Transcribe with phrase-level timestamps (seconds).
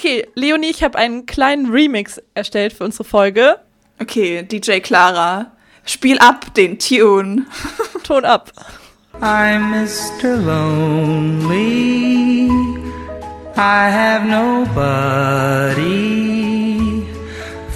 [0.00, 3.58] Okay, Leonie, ich habe einen kleinen Remix erstellt für unsere Folge.
[4.00, 5.52] Okay, DJ Clara,
[5.84, 7.44] spiel ab den Tune.
[8.02, 8.50] Ton ab.
[9.20, 10.36] I'm Mr.
[10.36, 11.70] Lonely.
[13.58, 14.86] I have nobody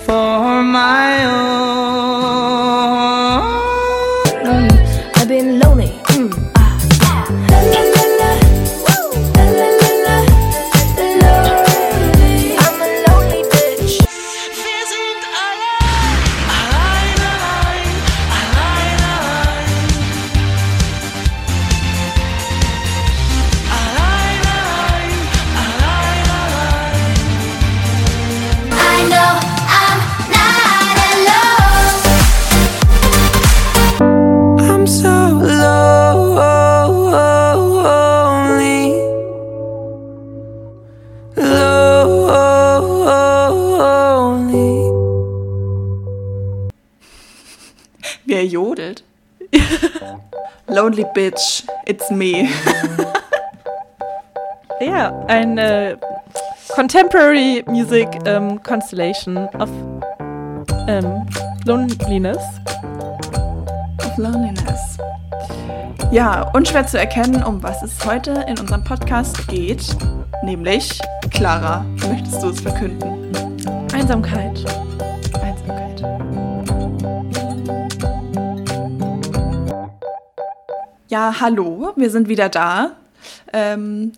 [0.06, 1.83] for my own.
[48.74, 49.04] Jodelt.
[50.68, 52.48] Lonely Bitch, it's me.
[54.80, 55.96] Ja, eine
[56.74, 59.70] Contemporary Music ähm, Constellation of
[60.88, 61.26] ähm,
[61.64, 62.42] Loneliness.
[63.98, 64.98] of Loneliness.
[66.10, 69.96] Ja, unschwer zu erkennen, um was es heute in unserem Podcast geht.
[70.42, 70.98] Nämlich,
[71.30, 73.54] Clara, möchtest du es verkünden?
[73.94, 74.64] Einsamkeit.
[81.14, 82.96] Ja, hallo, wir sind wieder da.
[83.52, 84.10] Ähm,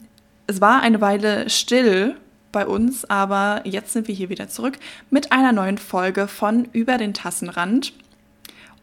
[0.46, 2.16] es war eine Weile still
[2.52, 4.78] bei uns, aber jetzt sind wir hier wieder zurück
[5.10, 7.92] mit einer neuen Folge von Über den Tassenrand.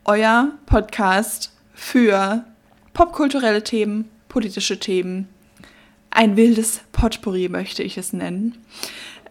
[0.05, 2.43] Euer Podcast für
[2.93, 5.27] popkulturelle Themen, politische Themen,
[6.11, 8.59] ein wildes Potpourri möchte ich es nennen,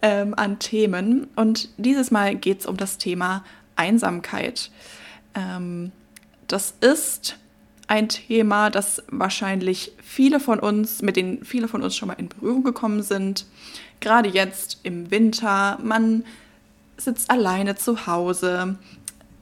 [0.01, 1.27] ähm, an Themen.
[1.37, 3.45] Und dieses Mal geht es um das Thema
[3.77, 4.71] Einsamkeit.
[5.35, 5.93] Ähm,
[6.49, 7.37] das ist
[7.93, 12.27] ein Thema, das wahrscheinlich viele von uns, mit denen viele von uns schon mal in
[12.27, 13.45] Berührung gekommen sind.
[13.99, 16.23] Gerade jetzt im Winter, man
[16.97, 18.77] sitzt alleine zu Hause.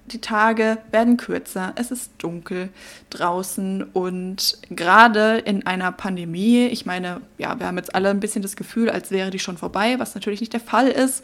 [0.08, 2.68] Die Tage werden kürzer, es ist dunkel
[3.10, 8.42] draußen und gerade in einer Pandemie, ich meine, ja, wir haben jetzt alle ein bisschen
[8.42, 11.24] das Gefühl, als wäre die schon vorbei, was natürlich nicht der Fall ist.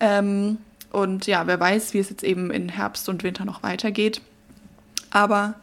[0.00, 0.56] Ähm,
[0.90, 4.22] und ja, wer weiß, wie es jetzt eben in Herbst und Winter noch weitergeht.
[5.12, 5.54] Aber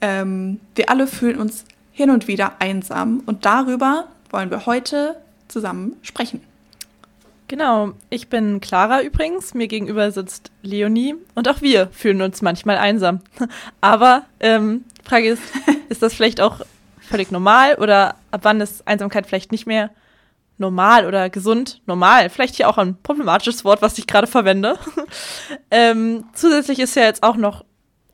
[0.00, 5.16] ähm, wir alle fühlen uns hin und wieder einsam und darüber wollen wir heute
[5.48, 6.42] zusammen sprechen.
[7.48, 12.76] Genau, ich bin Clara übrigens, mir gegenüber sitzt Leonie und auch wir fühlen uns manchmal
[12.76, 13.20] einsam.
[13.80, 15.42] Aber ähm, die Frage ist,
[15.88, 16.62] ist das vielleicht auch
[17.00, 19.90] völlig normal oder ab wann ist Einsamkeit vielleicht nicht mehr
[20.58, 21.80] normal oder gesund?
[21.86, 24.76] Normal, vielleicht hier auch ein problematisches Wort, was ich gerade verwende.
[25.70, 27.64] ähm, zusätzlich ist ja jetzt auch noch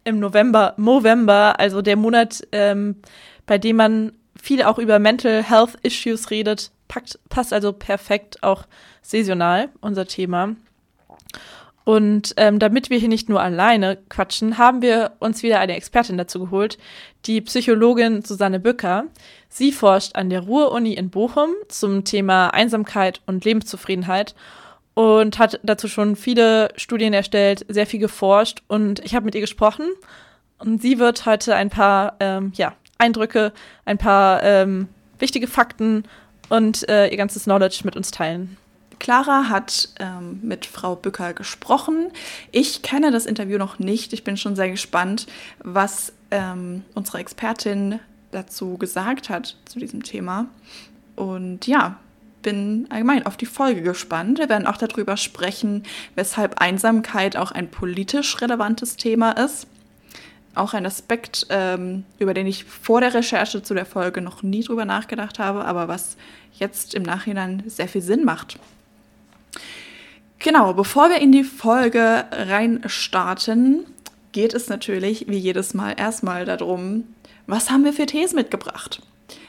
[0.05, 2.97] im November, Movember, also der Monat, ähm,
[3.47, 8.65] bei dem man viel auch über Mental Health Issues redet, packt, passt also perfekt auch
[9.03, 10.57] saisonal, unser Thema.
[11.85, 16.17] Und ähm, damit wir hier nicht nur alleine quatschen, haben wir uns wieder eine Expertin
[16.17, 16.79] dazu geholt,
[17.27, 19.07] die Psychologin Susanne Bücker.
[19.49, 24.35] Sie forscht an der Ruhr-Uni in Bochum zum Thema Einsamkeit und Lebenszufriedenheit
[24.95, 29.41] und hat dazu schon viele Studien erstellt, sehr viel geforscht und ich habe mit ihr
[29.41, 29.87] gesprochen
[30.59, 33.53] und sie wird heute ein paar ähm, ja, Eindrücke,
[33.85, 34.89] ein paar ähm,
[35.19, 36.05] wichtige Fakten
[36.49, 38.57] und äh, ihr ganzes Knowledge mit uns teilen.
[38.99, 42.13] Clara hat ähm, mit Frau Bücker gesprochen.
[42.53, 44.13] Ich kenne das Interview noch nicht.
[44.13, 45.27] Ich bin schon sehr gespannt,
[45.59, 47.99] was ähm, unsere Expertin
[48.31, 50.47] dazu gesagt hat zu diesem Thema.
[51.17, 51.99] Und ja,
[52.43, 54.39] bin allgemein auf die Folge gespannt.
[54.39, 59.67] Wir werden auch darüber sprechen, weshalb Einsamkeit auch ein politisch relevantes Thema ist.
[60.55, 64.63] Auch ein Aspekt, ähm, über den ich vor der Recherche zu der Folge noch nie
[64.63, 66.17] drüber nachgedacht habe, aber was
[66.59, 68.59] jetzt im Nachhinein sehr viel Sinn macht.
[70.39, 73.87] Genau, bevor wir in die Folge reinstarten,
[74.33, 77.05] geht es natürlich wie jedes Mal erstmal darum,
[77.47, 79.01] was haben wir für Tees mitgebracht?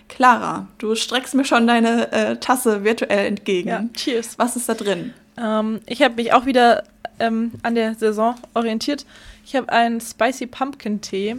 [0.10, 3.70] Clara, du streckst mir schon deine äh, Tasse virtuell entgegen.
[3.70, 4.38] Ja, cheers.
[4.38, 5.14] Was ist da drin?
[5.38, 6.84] Ähm, ich habe mich auch wieder
[7.20, 9.06] ähm, an der Saison orientiert.
[9.46, 11.36] Ich habe einen Spicy Pumpkin Tee,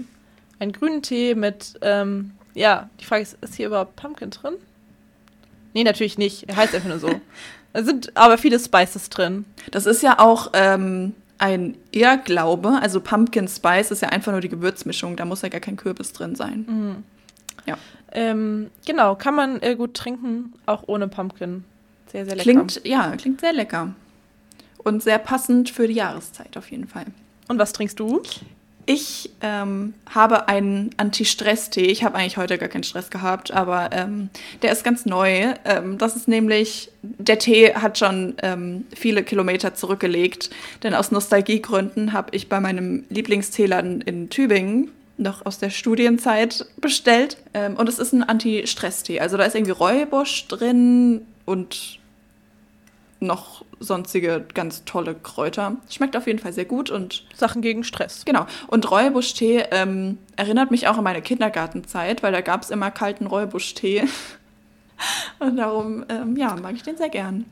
[0.59, 4.55] einen grünen Tee mit, ähm, ja, die Frage ist, ist hier überhaupt Pumpkin drin?
[5.73, 6.49] Nee, natürlich nicht.
[6.49, 7.11] Er heißt einfach nur so.
[7.75, 9.47] Da sind aber viele Spices drin.
[9.73, 12.79] Das ist ja auch ähm, ein Irrglaube.
[12.81, 15.17] Also Pumpkin Spice ist ja einfach nur die Gewürzmischung.
[15.17, 17.05] Da muss ja gar kein Kürbis drin sein.
[17.67, 17.79] Ja.
[18.13, 21.65] Ähm, genau, kann man äh, gut trinken, auch ohne Pumpkin
[22.13, 22.45] Sehr, sehr lecker.
[22.45, 23.95] Klingt, ja, klingt sehr lecker.
[24.79, 27.07] Und sehr passend für die Jahreszeit auf jeden Fall.
[27.49, 28.23] Und was trinkst du?
[28.87, 31.87] Ich ähm, habe einen Anti-Stress-Tee.
[31.87, 34.29] Ich habe eigentlich heute gar keinen Stress gehabt, aber ähm,
[34.61, 35.55] der ist ganz neu.
[35.65, 40.51] Ähm, das ist nämlich, der Tee hat schon ähm, viele Kilometer zurückgelegt,
[40.83, 47.37] denn aus Nostalgiegründen habe ich bei meinem Lieblingsteeladen in Tübingen noch aus der Studienzeit bestellt.
[47.55, 49.21] Ähm, und es ist ein Anti-Stress-Tee.
[49.21, 51.99] Also da ist irgendwie Räubusch drin und
[53.21, 55.77] noch sonstige ganz tolle Kräuter.
[55.91, 58.25] Schmeckt auf jeden Fall sehr gut und Sachen gegen Stress.
[58.25, 58.47] Genau.
[58.67, 63.27] Und Räubuschtee ähm, erinnert mich auch an meine Kindergartenzeit, weil da gab es immer kalten
[63.27, 64.05] Räubuschtee.
[65.41, 67.47] Und darum, ähm, ja, mag ich den sehr gern.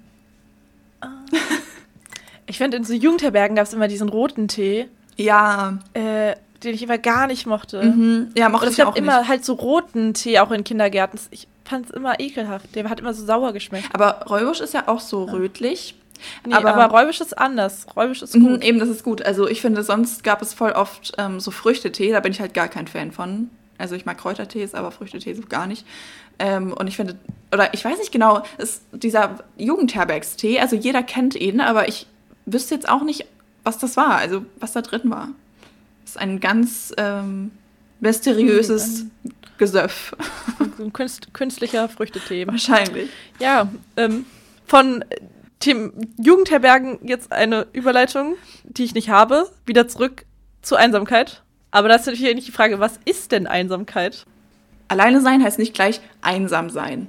[2.46, 6.82] Ich finde, in so Jugendherbergen gab es immer diesen roten Tee, Ja, äh, den ich
[6.82, 7.82] immer gar nicht mochte.
[7.82, 8.28] mhm.
[8.36, 9.28] ja, mochte es ich auch immer nicht.
[9.28, 11.18] halt so roten Tee auch in Kindergärten.
[11.30, 12.74] Ich fand es immer ekelhaft.
[12.74, 13.88] Der hat immer so sauer geschmeckt.
[13.94, 15.94] Aber Räubusch ist ja auch so rötlich.
[16.46, 17.86] Nee, Aber- aber, Räubisch ist anders.
[17.96, 18.64] Räubisch ist Mhm, gut.
[18.64, 19.22] eben, das ist gut.
[19.22, 22.54] Also ich finde, sonst gab es voll oft ähm, so Früchtetee, da bin ich halt
[22.54, 23.50] gar kein Fan von.
[23.78, 25.84] Also ich mag Kräutertees, aber Früchtetee so gar nicht.
[26.38, 27.16] Ähm, und ich finde,
[27.52, 32.06] oder ich weiß nicht genau, ist dieser Jugendherbergstee, also jeder kennt ihn, aber ich
[32.46, 33.26] wüsste jetzt auch nicht,
[33.64, 35.28] was das war, also was da drin war.
[36.04, 37.50] Ist ein ganz ähm,
[38.00, 39.06] mysteriöses
[39.58, 40.16] Gesöff,
[40.76, 42.46] So ein künst, künstlicher Früchtetee.
[42.46, 43.10] wahrscheinlich.
[43.38, 44.26] Ja, ähm,
[44.66, 45.04] von
[45.64, 50.24] dem Jugendherbergen jetzt eine Überleitung, die ich nicht habe, wieder zurück
[50.62, 51.42] zur Einsamkeit.
[51.70, 54.26] Aber das ist natürlich nicht die Frage, was ist denn Einsamkeit?
[54.88, 57.08] Alleine sein heißt nicht gleich einsam sein.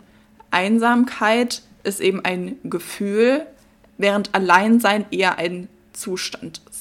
[0.52, 3.46] Einsamkeit ist eben ein Gefühl,
[3.98, 6.73] während Alleinsein eher ein Zustand ist.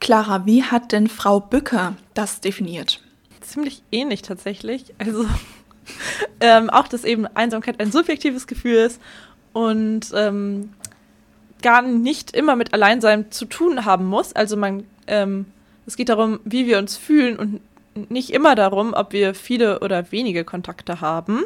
[0.00, 3.00] Clara, wie hat denn Frau Bücker das definiert?
[3.40, 4.94] Ziemlich ähnlich tatsächlich.
[4.98, 5.24] Also
[6.40, 9.00] ähm, auch, dass eben Einsamkeit ein subjektives Gefühl ist
[9.52, 10.70] und ähm,
[11.62, 14.32] gar nicht immer mit Alleinsein zu tun haben muss.
[14.34, 15.46] Also man, ähm,
[15.86, 17.60] es geht darum, wie wir uns fühlen und
[18.10, 21.42] nicht immer darum, ob wir viele oder wenige Kontakte haben.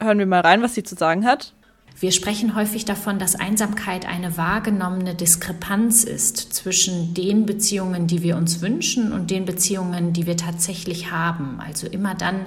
[0.00, 1.52] Hören wir mal rein, was sie zu sagen hat.
[2.00, 8.38] Wir sprechen häufig davon, dass Einsamkeit eine wahrgenommene Diskrepanz ist zwischen den Beziehungen, die wir
[8.38, 11.60] uns wünschen und den Beziehungen, die wir tatsächlich haben.
[11.60, 12.46] Also immer dann,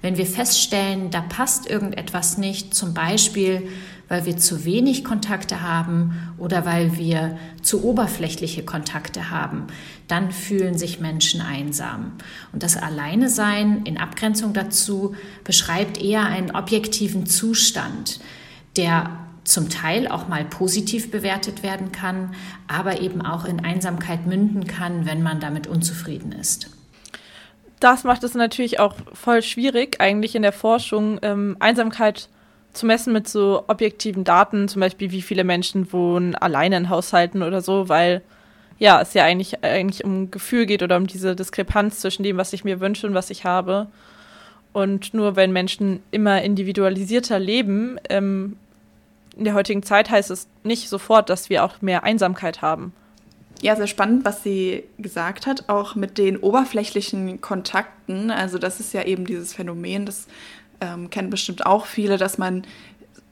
[0.00, 3.68] wenn wir feststellen, da passt irgendetwas nicht, zum Beispiel,
[4.08, 9.66] weil wir zu wenig Kontakte haben oder weil wir zu oberflächliche Kontakte haben,
[10.08, 12.12] dann fühlen sich Menschen einsam.
[12.54, 15.14] Und das Alleine sein in Abgrenzung dazu
[15.44, 18.18] beschreibt eher einen objektiven Zustand
[18.76, 22.34] der zum Teil auch mal positiv bewertet werden kann,
[22.66, 26.70] aber eben auch in Einsamkeit münden kann, wenn man damit unzufrieden ist.
[27.78, 32.30] Das macht es natürlich auch voll schwierig, eigentlich in der Forschung ähm, Einsamkeit
[32.72, 37.42] zu messen mit so objektiven Daten, zum Beispiel wie viele Menschen wohnen alleine in Haushalten
[37.42, 38.22] oder so, weil
[38.78, 42.52] ja, es ja eigentlich, eigentlich um Gefühl geht oder um diese Diskrepanz zwischen dem, was
[42.52, 43.86] ich mir wünsche und was ich habe.
[44.72, 48.56] Und nur wenn Menschen immer individualisierter leben, ähm,
[49.36, 52.92] in der heutigen Zeit heißt es nicht sofort, dass wir auch mehr Einsamkeit haben.
[53.62, 58.30] Ja, sehr spannend, was sie gesagt hat, auch mit den oberflächlichen Kontakten.
[58.30, 60.26] Also das ist ja eben dieses Phänomen, das
[60.80, 62.64] ähm, kennen bestimmt auch viele, dass man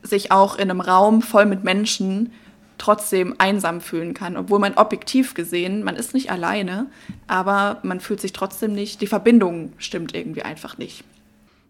[0.03, 2.33] sich auch in einem Raum voll mit Menschen
[2.79, 6.87] trotzdem einsam fühlen kann, obwohl man objektiv gesehen, man ist nicht alleine,
[7.29, 11.05] aber man fühlt sich trotzdem nicht, die Verbindung stimmt irgendwie einfach nicht.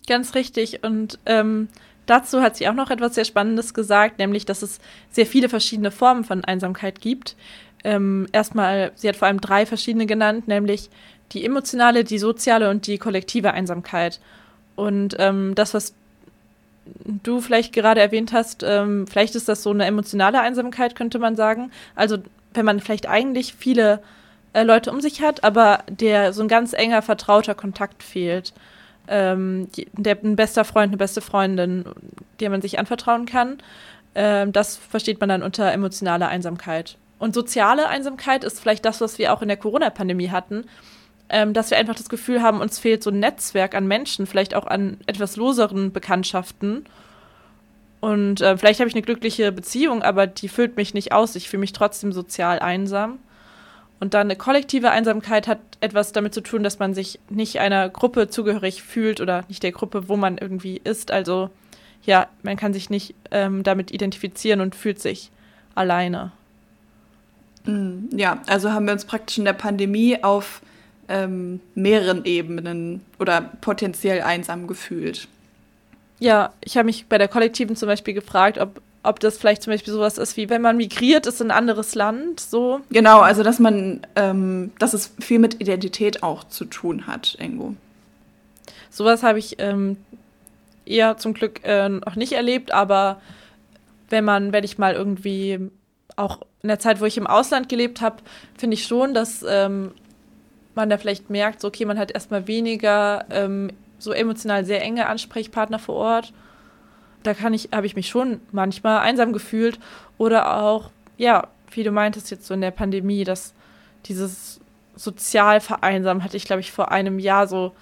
[0.07, 0.83] Ganz richtig.
[0.83, 1.68] Und ähm,
[2.06, 4.78] dazu hat sie auch noch etwas sehr Spannendes gesagt, nämlich, dass es
[5.11, 7.37] sehr viele verschiedene Formen von Einsamkeit gibt.
[7.85, 10.90] Ähm, erstmal, sie hat vor allem drei verschiedene genannt, nämlich
[11.32, 14.21] die emotionale, die soziale und die kollektive Einsamkeit.
[14.76, 15.94] Und ähm, das, was
[17.04, 21.37] du vielleicht gerade erwähnt hast, ähm, vielleicht ist das so eine emotionale Einsamkeit, könnte man
[21.37, 21.71] sagen.
[21.94, 22.18] Also
[22.54, 24.02] wenn man vielleicht eigentlich viele
[24.52, 28.52] äh, Leute um sich hat, aber der so ein ganz enger, vertrauter Kontakt fehlt.
[29.09, 31.85] Ähm, der, ein bester Freund, eine beste Freundin,
[32.40, 33.59] der man sich anvertrauen kann.
[34.14, 36.97] Ähm, das versteht man dann unter emotionaler Einsamkeit.
[37.18, 40.64] Und soziale Einsamkeit ist vielleicht das, was wir auch in der Corona-Pandemie hatten,
[41.28, 44.54] ähm, dass wir einfach das Gefühl haben, uns fehlt so ein Netzwerk an Menschen, vielleicht
[44.54, 46.85] auch an etwas loseren Bekanntschaften.
[48.00, 51.37] Und äh, vielleicht habe ich eine glückliche Beziehung, aber die füllt mich nicht aus.
[51.37, 53.21] Ich fühle mich trotzdem sozial einsam.
[54.02, 57.88] Und dann eine kollektive Einsamkeit hat etwas damit zu tun, dass man sich nicht einer
[57.88, 61.12] Gruppe zugehörig fühlt oder nicht der Gruppe, wo man irgendwie ist.
[61.12, 61.50] Also
[62.04, 65.30] ja, man kann sich nicht ähm, damit identifizieren und fühlt sich
[65.76, 66.32] alleine.
[67.64, 70.62] Mm, Ja, also haben wir uns praktisch in der Pandemie auf
[71.09, 75.28] ähm, mehreren Ebenen oder potenziell einsam gefühlt.
[76.18, 79.73] Ja, ich habe mich bei der kollektiven zum Beispiel gefragt, ob ob das vielleicht zum
[79.73, 82.80] Beispiel sowas ist, wie wenn man migriert, ist in ein anderes Land, so.
[82.90, 87.75] Genau, also dass man, ähm, dass es viel mit Identität auch zu tun hat irgendwo.
[88.90, 89.97] Sowas habe ich ähm,
[90.85, 93.21] eher zum Glück äh, noch nicht erlebt, aber
[94.09, 95.59] wenn man, wenn ich mal irgendwie
[96.14, 98.16] auch in der Zeit, wo ich im Ausland gelebt habe,
[98.56, 99.92] finde ich schon, dass ähm,
[100.75, 105.06] man da vielleicht merkt, so, okay, man hat erstmal weniger ähm, so emotional sehr enge
[105.06, 106.32] Ansprechpartner vor Ort.
[107.23, 109.79] Da kann ich, habe ich mich schon manchmal einsam gefühlt.
[110.19, 113.55] Oder auch, ja, wie du meintest jetzt so in der Pandemie, dass
[114.07, 114.61] dieses
[114.97, 117.73] Sozialvereinsamen hatte ich, glaube ich, vor einem Jahr so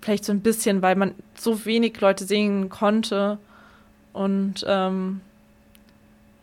[0.00, 3.38] vielleicht so ein bisschen, weil man so wenig Leute sehen konnte.
[4.12, 5.20] Und ähm,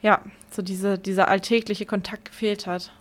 [0.02, 2.92] ja, so diese, dieser alltägliche Kontakt gefehlt hat.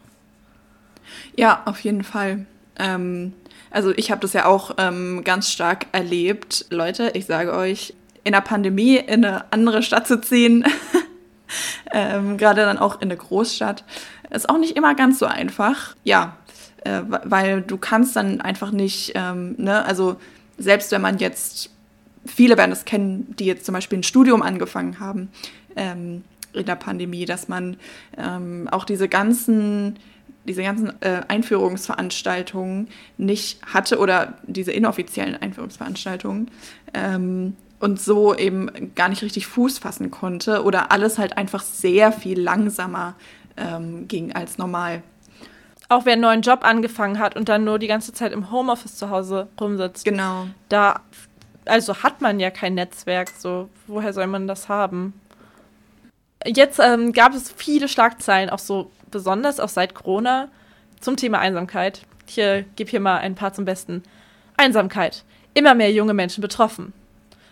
[1.36, 2.46] Ja, auf jeden Fall.
[2.78, 3.32] Ähm,
[3.70, 6.66] also ich habe das ja auch ähm, ganz stark erlebt.
[6.70, 10.64] Leute, ich sage euch, in der Pandemie in eine andere Stadt zu ziehen,
[11.92, 13.84] ähm, gerade dann auch in eine Großstadt,
[14.30, 15.96] ist auch nicht immer ganz so einfach.
[16.04, 16.36] Ja,
[16.84, 20.16] äh, weil du kannst dann einfach nicht, ähm, ne, also
[20.58, 21.70] selbst wenn man jetzt,
[22.24, 25.30] viele werden das kennen, die jetzt zum Beispiel ein Studium angefangen haben
[25.76, 27.76] ähm, in der Pandemie, dass man
[28.16, 29.98] ähm, auch diese ganzen
[30.46, 36.50] diese ganzen äh, Einführungsveranstaltungen nicht hatte oder diese inoffiziellen Einführungsveranstaltungen
[36.94, 42.12] ähm, und so eben gar nicht richtig Fuß fassen konnte oder alles halt einfach sehr
[42.12, 43.14] viel langsamer
[43.56, 45.02] ähm, ging als normal.
[45.88, 48.96] Auch wer einen neuen Job angefangen hat und dann nur die ganze Zeit im Homeoffice
[48.96, 50.04] zu Hause rumsitzt.
[50.04, 50.46] Genau.
[50.68, 51.00] Da,
[51.64, 55.14] also hat man ja kein Netzwerk, so woher soll man das haben?
[56.46, 60.48] Jetzt ähm, gab es viele Schlagzeilen, auch so besonders auch seit Corona,
[61.00, 62.02] zum Thema Einsamkeit.
[62.28, 64.02] Ich äh, gebe hier mal ein paar zum Besten.
[64.56, 65.24] Einsamkeit.
[65.54, 66.92] Immer mehr junge Menschen betroffen.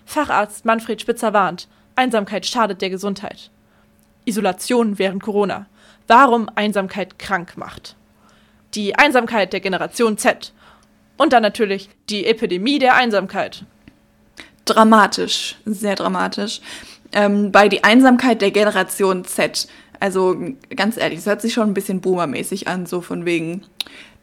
[0.09, 1.69] Facharzt Manfred Spitzer warnt.
[1.95, 3.51] Einsamkeit schadet der Gesundheit.
[4.25, 5.67] Isolation während Corona.
[6.07, 7.95] Warum Einsamkeit krank macht.
[8.73, 10.55] Die Einsamkeit der Generation Z.
[11.19, 13.67] Und dann natürlich die Epidemie der Einsamkeit.
[14.65, 16.63] Dramatisch, sehr dramatisch.
[17.13, 19.69] Ähm, bei die Einsamkeit der Generation Z.
[20.01, 20.39] Also
[20.75, 23.67] ganz ehrlich, es hört sich schon ein bisschen boomermäßig an, so von wegen,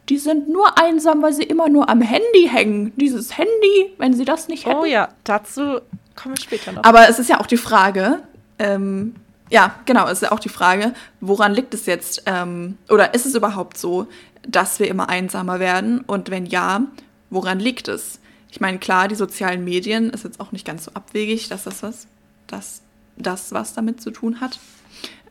[0.10, 2.94] die sind nur einsam, weil sie immer nur am Handy hängen.
[2.96, 4.80] Dieses Handy, wenn sie das nicht hätten.
[4.80, 5.80] Oh ja, dazu
[6.16, 6.84] kommen wir später noch.
[6.84, 8.20] Aber es ist ja auch die Frage,
[8.60, 9.16] ähm,
[9.50, 12.24] ja, genau, es ist ja auch die Frage, woran liegt es jetzt?
[12.26, 14.08] Ähm, oder ist es überhaupt so,
[14.48, 16.02] dass wir immer einsamer werden?
[16.02, 16.82] Und wenn ja,
[17.30, 18.20] woran liegt es?
[18.52, 21.84] Ich meine, klar, die sozialen Medien ist jetzt auch nicht ganz so abwegig, dass das
[21.84, 22.08] was,
[22.48, 22.82] dass
[23.18, 24.60] das was damit zu tun hat.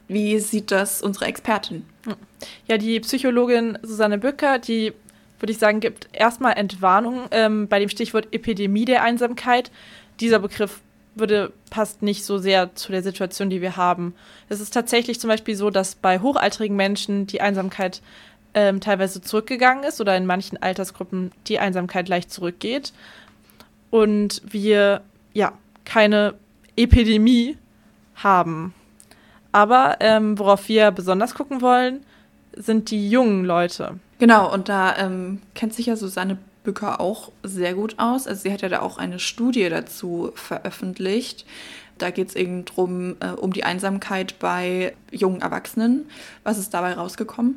[0.08, 1.84] Wie sieht das unsere Expertin?
[2.66, 4.92] Ja, die Psychologin Susanne Bücker, die
[5.40, 9.70] würde ich sagen, gibt erstmal Entwarnung ähm, bei dem Stichwort Epidemie der Einsamkeit.
[10.20, 10.80] Dieser Begriff
[11.14, 14.14] würde, passt nicht so sehr zu der Situation, die wir haben.
[14.48, 18.00] Es ist tatsächlich zum Beispiel so, dass bei hochaltrigen Menschen die Einsamkeit
[18.54, 22.92] ähm, teilweise zurückgegangen ist oder in manchen Altersgruppen die Einsamkeit leicht zurückgeht.
[23.90, 25.52] Und wir ja
[25.84, 26.34] keine
[26.76, 27.58] Epidemie
[28.16, 28.74] haben.
[29.54, 32.00] Aber ähm, worauf wir besonders gucken wollen,
[32.56, 34.00] sind die jungen Leute.
[34.18, 38.26] Genau, und da ähm, kennt sich ja Susanne Bücker auch sehr gut aus.
[38.26, 41.46] Also sie hat ja da auch eine Studie dazu veröffentlicht.
[41.98, 46.10] Da geht es eben drum, äh, um die Einsamkeit bei jungen Erwachsenen.
[46.42, 47.56] Was ist dabei rausgekommen?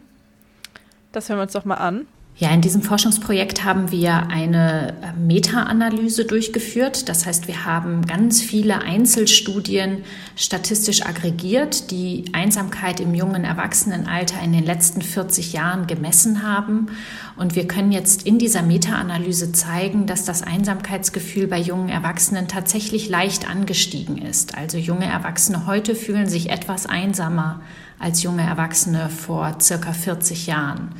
[1.14, 2.06] Das hören wir uns doch mal an.
[2.40, 7.10] Ja, in diesem Forschungsprojekt haben wir eine äh, Meta-Analyse durchgeführt.
[7.10, 10.04] Das heißt, wir haben ganz viele Einzelstudien
[10.36, 16.92] statistisch aggregiert, die Einsamkeit im jungen Erwachsenenalter in den letzten 40 Jahren gemessen haben.
[17.38, 23.10] Und wir können jetzt in dieser Meta-Analyse zeigen, dass das Einsamkeitsgefühl bei jungen Erwachsenen tatsächlich
[23.10, 24.56] leicht angestiegen ist.
[24.56, 27.62] Also junge Erwachsene heute fühlen sich etwas einsamer
[27.98, 30.92] als junge Erwachsene vor circa 40 Jahren.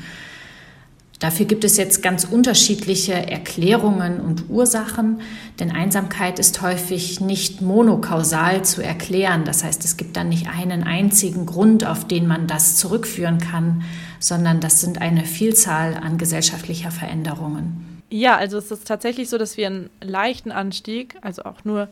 [1.20, 5.20] Dafür gibt es jetzt ganz unterschiedliche Erklärungen und Ursachen,
[5.60, 9.44] denn Einsamkeit ist häufig nicht monokausal zu erklären.
[9.44, 13.84] Das heißt, es gibt dann nicht einen einzigen Grund, auf den man das zurückführen kann,
[14.20, 18.04] sondern das sind eine Vielzahl an gesellschaftlicher Veränderungen.
[18.12, 21.90] Ja, also es ist tatsächlich so, dass wir einen leichten Anstieg, also auch nur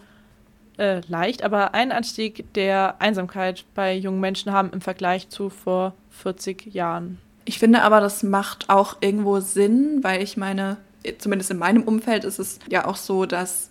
[0.78, 5.94] äh, leicht, aber einen Anstieg der Einsamkeit bei jungen Menschen haben im Vergleich zu vor
[6.12, 7.18] 40 Jahren.
[7.46, 10.78] Ich finde aber, das macht auch irgendwo Sinn, weil ich meine,
[11.20, 13.70] zumindest in meinem Umfeld ist es ja auch so, dass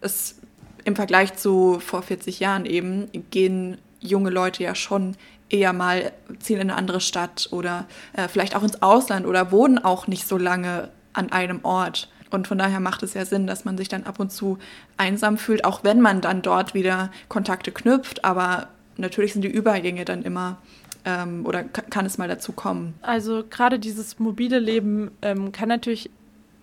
[0.00, 0.36] es
[0.84, 5.14] im Vergleich zu vor 40 Jahren eben gehen junge Leute ja schon
[5.50, 9.78] eher mal ziehen in eine andere Stadt oder äh, vielleicht auch ins Ausland oder wohnen
[9.78, 12.08] auch nicht so lange an einem Ort.
[12.30, 14.58] Und von daher macht es ja Sinn, dass man sich dann ab und zu
[14.96, 18.24] einsam fühlt, auch wenn man dann dort wieder Kontakte knüpft.
[18.24, 20.58] Aber natürlich sind die Übergänge dann immer
[21.04, 22.94] ähm, oder ka- kann es mal dazu kommen.
[23.02, 26.10] Also gerade dieses mobile Leben ähm, kann natürlich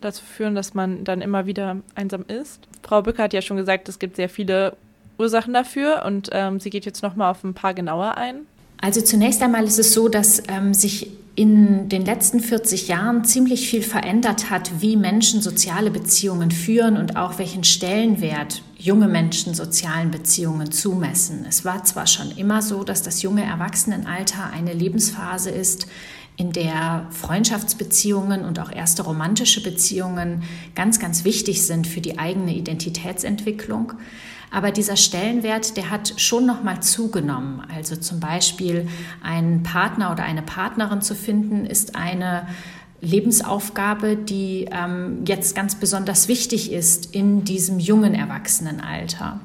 [0.01, 2.67] dazu führen, dass man dann immer wieder einsam ist.
[2.84, 4.77] Frau Bücker hat ja schon gesagt, es gibt sehr viele
[5.17, 8.41] Ursachen dafür und ähm, sie geht jetzt noch mal auf ein paar genauer ein.
[8.79, 13.70] Also zunächst einmal ist es so, dass ähm, sich in den letzten 40 Jahren ziemlich
[13.70, 20.10] viel verändert hat, wie Menschen soziale Beziehungen führen und auch welchen Stellenwert junge Menschen sozialen
[20.10, 21.46] Beziehungen zumessen.
[21.48, 25.86] Es war zwar schon immer so, dass das junge Erwachsenenalter eine Lebensphase ist,
[26.38, 30.41] in der Freundschaftsbeziehungen und auch erste romantische Beziehungen
[30.74, 33.94] ganz, ganz wichtig sind für die eigene Identitätsentwicklung.
[34.51, 37.62] Aber dieser Stellenwert, der hat schon noch mal zugenommen.
[37.74, 38.88] Also zum Beispiel
[39.22, 42.48] einen Partner oder eine Partnerin zu finden, ist eine
[43.01, 49.39] Lebensaufgabe, die ähm, jetzt ganz besonders wichtig ist in diesem jungen Erwachsenenalter.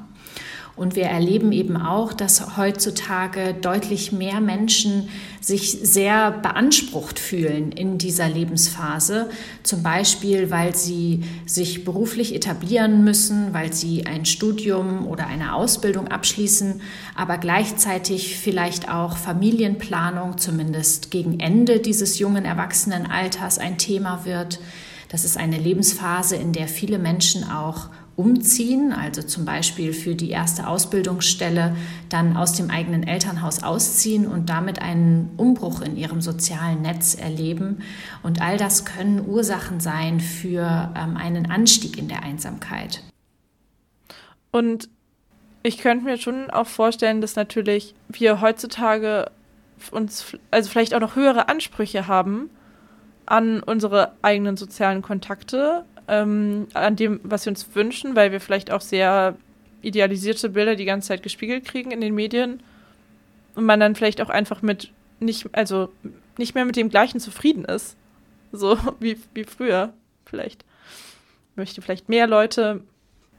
[0.75, 5.07] Und wir erleben eben auch, dass heutzutage deutlich mehr Menschen
[5.39, 9.29] sich sehr beansprucht fühlen in dieser Lebensphase.
[9.61, 16.07] Zum Beispiel, weil sie sich beruflich etablieren müssen, weil sie ein Studium oder eine Ausbildung
[16.07, 16.81] abschließen,
[17.15, 24.59] aber gleichzeitig vielleicht auch Familienplanung, zumindest gegen Ende dieses jungen Erwachsenenalters, ein Thema wird.
[25.09, 30.29] Das ist eine Lebensphase, in der viele Menschen auch umziehen, also zum Beispiel für die
[30.29, 31.75] erste Ausbildungsstelle
[32.09, 37.81] dann aus dem eigenen Elternhaus ausziehen und damit einen Umbruch in ihrem sozialen Netz erleben.
[38.21, 43.03] Und all das können Ursachen sein für ähm, einen Anstieg in der Einsamkeit.
[44.51, 44.89] Und
[45.63, 49.31] ich könnte mir schon auch vorstellen, dass natürlich wir heutzutage
[49.91, 52.51] uns, also vielleicht auch noch höhere Ansprüche haben
[53.25, 58.71] an unsere eigenen sozialen Kontakte, ähm, an dem, was wir uns wünschen, weil wir vielleicht
[58.71, 59.35] auch sehr
[59.81, 62.61] idealisierte Bilder die ganze Zeit gespiegelt kriegen in den Medien
[63.55, 65.89] und man dann vielleicht auch einfach mit nicht, also
[66.37, 67.95] nicht mehr mit dem gleichen zufrieden ist.
[68.51, 69.93] So wie, wie früher
[70.25, 70.63] vielleicht.
[71.55, 72.81] Möchte vielleicht mehr Leute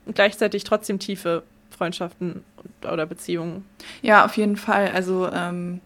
[0.07, 3.64] und gleichzeitig trotzdem tiefe Freundschaften und, oder Beziehungen.
[4.03, 4.90] Ja, auf jeden Fall.
[4.92, 5.81] Also ähm,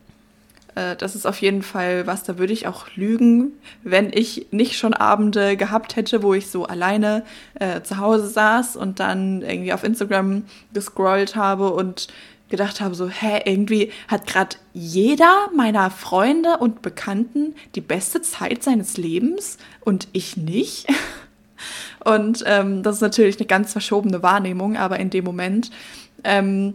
[0.78, 4.76] äh, das ist auf jeden Fall was, da würde ich auch lügen, wenn ich nicht
[4.76, 9.72] schon Abende gehabt hätte, wo ich so alleine äh, zu Hause saß und dann irgendwie
[9.72, 12.08] auf Instagram gescrollt habe und
[12.48, 18.62] gedacht habe, so, hä, irgendwie hat gerade jeder meiner Freunde und Bekannten die beste Zeit
[18.62, 20.86] seines Lebens und ich nicht.
[22.04, 25.72] Und ähm, das ist natürlich eine ganz verschobene Wahrnehmung, aber in dem Moment,
[26.22, 26.74] ähm,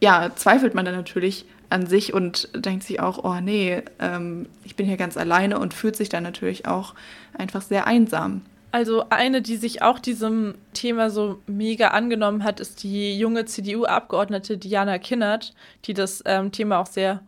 [0.00, 4.76] ja, zweifelt man dann natürlich an sich und denkt sich auch, oh nee, ähm, ich
[4.76, 6.94] bin hier ganz alleine und fühlt sich dann natürlich auch
[7.36, 8.42] einfach sehr einsam.
[8.70, 14.58] Also eine, die sich auch diesem Thema so mega angenommen hat, ist die junge CDU-Abgeordnete
[14.58, 15.54] Diana Kinnert,
[15.86, 17.22] die das ähm, Thema auch sehr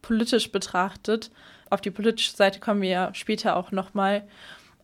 [0.00, 1.30] politisch betrachtet.
[1.70, 4.24] Auf die politische Seite kommen wir ja später auch nochmal.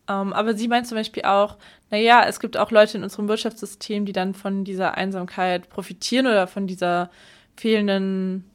[0.09, 1.57] Ähm, aber sie meint zum Beispiel auch,
[1.91, 6.47] naja, es gibt auch Leute in unserem Wirtschaftssystem, die dann von dieser Einsamkeit profitieren oder
[6.47, 7.11] von dieser
[7.57, 8.49] fehlenden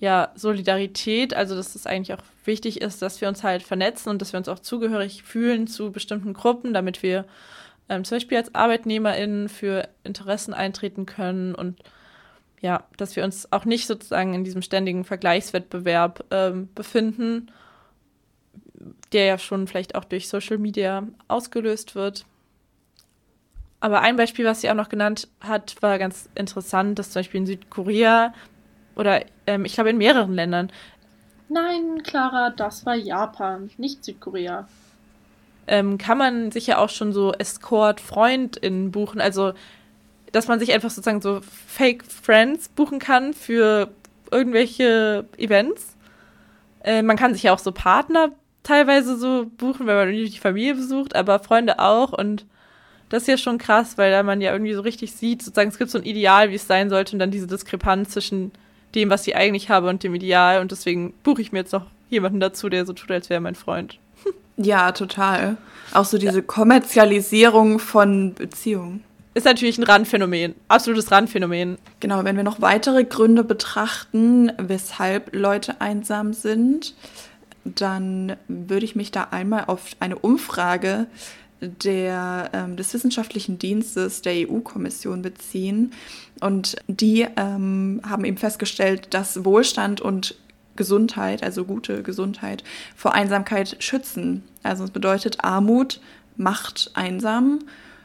[0.00, 4.20] ja, Solidarität, also dass es eigentlich auch wichtig ist, dass wir uns halt vernetzen und
[4.20, 7.26] dass wir uns auch zugehörig fühlen zu bestimmten Gruppen, damit wir
[7.90, 11.78] ähm, zum Beispiel als ArbeitnehmerInnen für Interessen eintreten können und
[12.62, 17.50] ja, dass wir uns auch nicht sozusagen in diesem ständigen Vergleichswettbewerb ähm, befinden,
[19.12, 22.24] der ja schon vielleicht auch durch Social Media ausgelöst wird.
[23.80, 27.40] Aber ein Beispiel, was sie auch noch genannt hat, war ganz interessant, dass zum Beispiel
[27.40, 28.34] in Südkorea
[29.00, 30.70] oder ähm, ich glaube in mehreren Ländern
[31.48, 34.68] Nein, Clara, das war Japan, nicht Südkorea.
[35.66, 39.20] ähm, kann man sich ja auch schon so Escort-FreundInnen buchen.
[39.20, 39.52] Also,
[40.32, 43.88] dass man sich einfach sozusagen so Fake-Friends buchen kann für
[44.30, 45.96] irgendwelche Events.
[46.84, 48.30] Äh, man kann sich ja auch so Partner
[48.62, 52.12] teilweise so buchen, wenn man irgendwie die Familie besucht, aber Freunde auch.
[52.12, 52.46] Und
[53.08, 55.78] das ist ja schon krass, weil da man ja irgendwie so richtig sieht, sozusagen, es
[55.78, 58.52] gibt so ein Ideal, wie es sein sollte, und dann diese Diskrepanz zwischen
[58.94, 60.60] dem, was ich eigentlich habe und dem Ideal.
[60.60, 63.54] Und deswegen buche ich mir jetzt noch jemanden dazu, der so tut, als wäre mein
[63.54, 63.98] Freund.
[64.62, 65.56] Ja, total.
[65.94, 69.02] Auch so diese Kommerzialisierung von Beziehungen.
[69.32, 71.78] Ist natürlich ein Randphänomen, absolutes Randphänomen.
[72.00, 76.94] Genau, wenn wir noch weitere Gründe betrachten, weshalb Leute einsam sind,
[77.64, 81.06] dann würde ich mich da einmal auf eine Umfrage
[81.60, 85.92] der, ähm, des Wissenschaftlichen Dienstes der EU-Kommission beziehen.
[86.40, 90.36] Und die ähm, haben eben festgestellt, dass Wohlstand und
[90.76, 92.64] Gesundheit, also gute Gesundheit,
[92.96, 94.44] vor Einsamkeit schützen.
[94.62, 96.00] Also es bedeutet, Armut
[96.36, 97.60] macht einsam.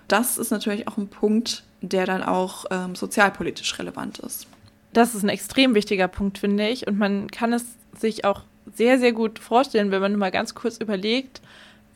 [0.07, 4.47] Das ist natürlich auch ein Punkt, der dann auch ähm, sozialpolitisch relevant ist.
[4.93, 6.87] Das ist ein extrem wichtiger Punkt, finde ich.
[6.87, 7.65] Und man kann es
[7.97, 8.41] sich auch
[8.73, 11.41] sehr, sehr gut vorstellen, wenn man mal ganz kurz überlegt,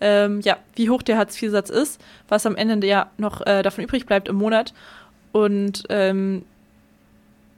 [0.01, 4.05] ähm, ja, wie hoch der Hartz-IV-Satz ist, was am Ende ja noch äh, davon übrig
[4.05, 4.73] bleibt im Monat.
[5.31, 6.43] Und ähm,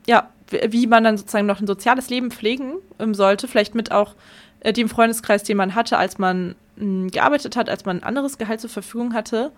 [0.08, 4.16] ja, wie man dann sozusagen noch ein soziales Leben pflegen ähm, sollte, vielleicht mit auch
[4.62, 8.38] äh, dem Freundeskreis, den man hatte, als man mh, gearbeitet hat, als man ein anderes
[8.38, 9.52] Gehalt zur Verfügung hatte.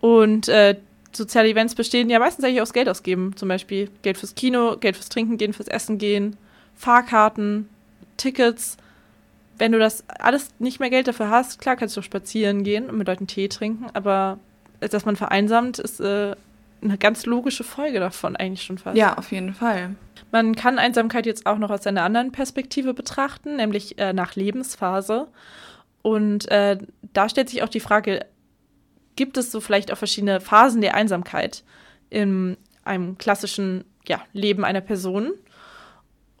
[0.00, 0.76] Und äh,
[1.12, 3.36] soziale Events bestehen ja meistens eigentlich aus Geld ausgeben.
[3.36, 6.36] Zum Beispiel Geld fürs Kino, Geld fürs Trinken gehen, fürs Essen gehen,
[6.76, 7.68] Fahrkarten,
[8.16, 8.76] Tickets.
[9.58, 12.96] Wenn du das alles nicht mehr Geld dafür hast, klar kannst du spazieren gehen und
[12.96, 14.38] mit Leuten Tee trinken, aber
[14.78, 16.36] dass man vereinsamt, ist äh,
[16.82, 18.96] eine ganz logische Folge davon eigentlich schon fast.
[18.96, 19.94] Ja, auf jeden Fall.
[20.30, 25.28] Man kann Einsamkeit jetzt auch noch aus einer anderen Perspektive betrachten, nämlich äh, nach Lebensphase.
[26.02, 26.78] Und äh,
[27.12, 28.26] da stellt sich auch die Frage,
[29.16, 31.64] gibt es so vielleicht auch verschiedene Phasen der Einsamkeit
[32.10, 35.32] in einem klassischen ja, Leben einer Person?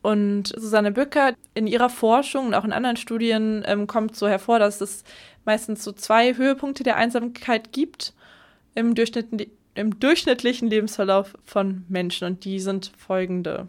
[0.00, 4.58] Und Susanne Bücker in ihrer Forschung und auch in anderen Studien ähm, kommt so hervor,
[4.58, 5.02] dass es
[5.44, 8.14] meistens so zwei Höhepunkte der Einsamkeit gibt
[8.74, 9.48] im, Durchschnitt,
[9.78, 12.26] im durchschnittlichen Lebensverlauf von Menschen.
[12.26, 13.68] Und die sind folgende.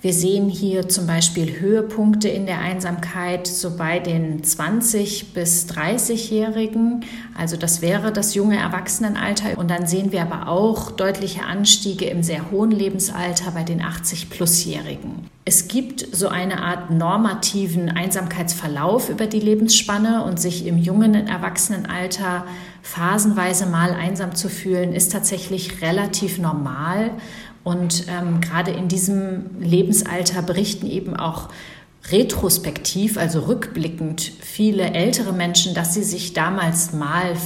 [0.00, 7.04] Wir sehen hier zum Beispiel Höhepunkte in der Einsamkeit so bei den 20 bis 30-Jährigen.
[7.36, 9.58] Also das wäre das junge Erwachsenenalter.
[9.58, 15.28] Und dann sehen wir aber auch deutliche Anstiege im sehr hohen Lebensalter bei den 80-plus-Jährigen.
[15.44, 22.44] Es gibt so eine Art normativen Einsamkeitsverlauf über die Lebensspanne und sich im jungen Erwachsenenalter
[22.82, 27.10] phasenweise mal einsam zu fühlen, ist tatsächlich relativ normal.
[27.68, 31.50] Und ähm, gerade in diesem Lebensalter berichten eben auch
[32.10, 37.36] retrospektiv, also rückblickend, viele ältere Menschen, dass sie sich damals mal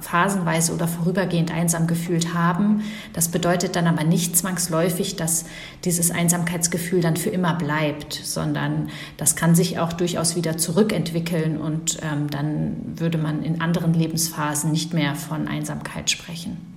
[0.00, 2.84] phasenweise oder vorübergehend einsam gefühlt haben.
[3.12, 5.46] Das bedeutet dann aber nicht zwangsläufig, dass
[5.84, 11.98] dieses Einsamkeitsgefühl dann für immer bleibt, sondern das kann sich auch durchaus wieder zurückentwickeln und
[12.02, 16.71] ähm, dann würde man in anderen Lebensphasen nicht mehr von Einsamkeit sprechen.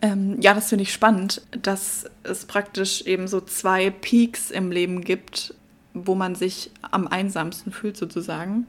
[0.00, 5.00] Ähm, ja, das finde ich spannend, dass es praktisch eben so zwei Peaks im Leben
[5.02, 5.54] gibt,
[5.94, 8.66] wo man sich am einsamsten fühlt sozusagen.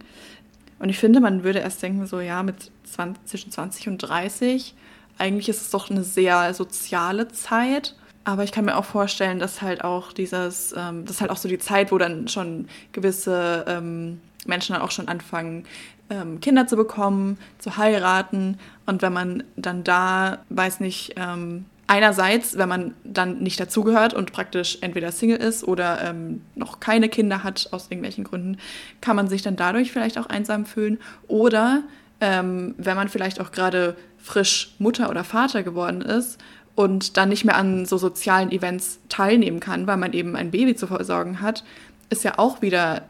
[0.80, 4.74] Und ich finde, man würde erst denken, so ja, mit 20, zwischen 20 und 30,
[5.18, 7.96] eigentlich ist es doch eine sehr soziale Zeit.
[8.24, 11.38] Aber ich kann mir auch vorstellen, dass halt auch dieses, ähm, das ist halt auch
[11.38, 15.66] so die Zeit, wo dann schon gewisse ähm, Menschen dann auch schon anfangen,
[16.10, 18.58] ähm, Kinder zu bekommen, zu heiraten.
[18.86, 24.32] Und wenn man dann da, weiß nicht, ähm, einerseits, wenn man dann nicht dazugehört und
[24.32, 28.58] praktisch entweder Single ist oder ähm, noch keine Kinder hat aus irgendwelchen Gründen,
[29.02, 31.00] kann man sich dann dadurch vielleicht auch einsam fühlen.
[31.28, 31.82] Oder
[32.22, 36.40] ähm, wenn man vielleicht auch gerade frisch Mutter oder Vater geworden ist
[36.76, 40.76] und dann nicht mehr an so sozialen Events teilnehmen kann, weil man eben ein Baby
[40.76, 41.64] zu versorgen hat,
[42.12, 43.04] ist ja auch wieder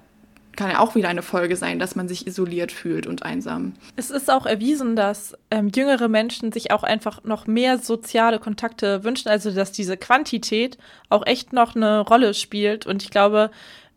[0.59, 3.75] kann ja auch wieder eine Folge sein, dass man sich isoliert fühlt und einsam.
[3.95, 9.05] Es ist auch erwiesen, dass ähm, jüngere Menschen sich auch einfach noch mehr soziale Kontakte
[9.05, 12.85] wünschen, also dass diese Quantität auch echt noch eine Rolle spielt.
[12.85, 13.51] Und ich glaube,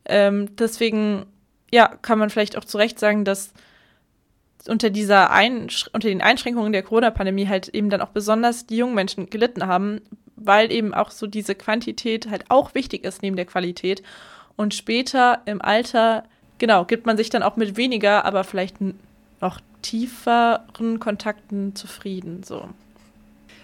[0.05, 1.27] ähm, deswegen
[1.73, 3.53] ja, kann man vielleicht auch zu Recht sagen, dass
[4.69, 8.95] unter dieser Einsch unter den Einschränkungen der Corona-Pandemie halt eben dann auch besonders die jungen
[8.95, 10.01] Menschen gelitten haben,
[10.37, 14.05] weil eben auch so diese Quantität halt auch wichtig ist neben der Qualität.
[14.55, 16.23] Und später im Alter
[16.63, 18.77] genau, gibt man sich dann auch mit weniger, aber vielleicht
[19.41, 22.45] noch tieferen Kontakten zufrieden.
[22.45, 22.69] So.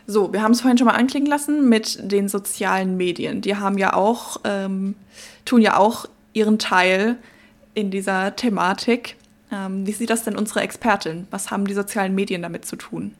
[0.08, 3.40] So, wir haben es vorhin schon mal anklingen lassen mit den sozialen Medien.
[3.40, 4.96] Die haben ja auch, ähm,
[5.44, 7.14] tun ja auch ihren Teil
[7.74, 9.14] in dieser Thematik.
[9.52, 11.28] Ähm, wie sieht das denn unsere Expertin?
[11.30, 13.14] Was haben die sozialen Medien damit zu tun?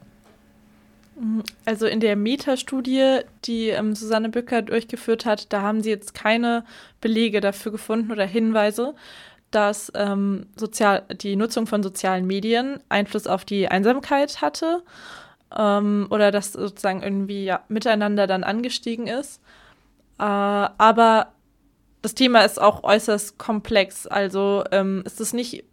[1.64, 6.64] Also in der Metastudie, die ähm, Susanne Bücker durchgeführt hat, da haben sie jetzt keine
[7.00, 8.94] Belege dafür gefunden oder Hinweise
[9.50, 14.82] dass ähm, sozial, die Nutzung von sozialen Medien Einfluss auf die Einsamkeit hatte
[15.56, 19.40] ähm, oder dass sozusagen irgendwie ja, miteinander dann angestiegen ist.
[20.18, 21.32] Äh, aber
[22.02, 24.06] das Thema ist auch äußerst komplex.
[24.06, 25.64] Also ähm, ist es nicht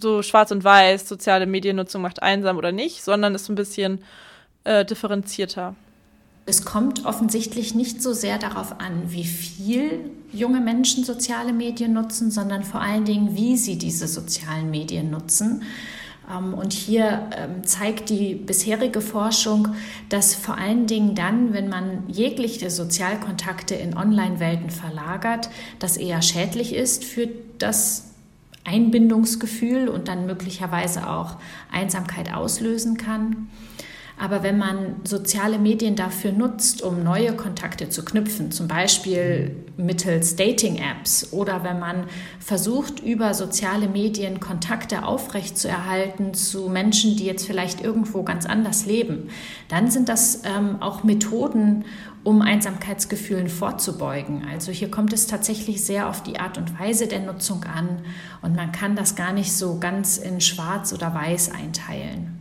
[0.00, 4.02] so schwarz und weiß, soziale Mediennutzung macht einsam oder nicht, sondern ist ein bisschen
[4.64, 5.74] äh, differenzierter.
[6.46, 12.30] Es kommt offensichtlich nicht so sehr darauf an, wie viel junge Menschen soziale Medien nutzen,
[12.30, 15.62] sondern vor allen Dingen, wie sie diese sozialen Medien nutzen.
[16.30, 19.68] Ähm, und hier ähm, zeigt die bisherige Forschung,
[20.08, 26.74] dass vor allen Dingen dann, wenn man jegliche Sozialkontakte in Online-Welten verlagert, das eher schädlich
[26.74, 28.10] ist für das
[28.64, 31.36] Einbindungsgefühl und dann möglicherweise auch
[31.72, 33.48] Einsamkeit auslösen kann.
[34.20, 40.36] Aber wenn man soziale Medien dafür nutzt, um neue Kontakte zu knüpfen, zum Beispiel mittels
[40.36, 42.04] Dating-Apps oder wenn man
[42.38, 49.30] versucht, über soziale Medien Kontakte aufrechtzuerhalten zu Menschen, die jetzt vielleicht irgendwo ganz anders leben,
[49.68, 51.86] dann sind das ähm, auch Methoden,
[52.22, 54.46] um Einsamkeitsgefühlen vorzubeugen.
[54.52, 58.02] Also hier kommt es tatsächlich sehr auf die Art und Weise der Nutzung an
[58.42, 62.39] und man kann das gar nicht so ganz in schwarz oder weiß einteilen.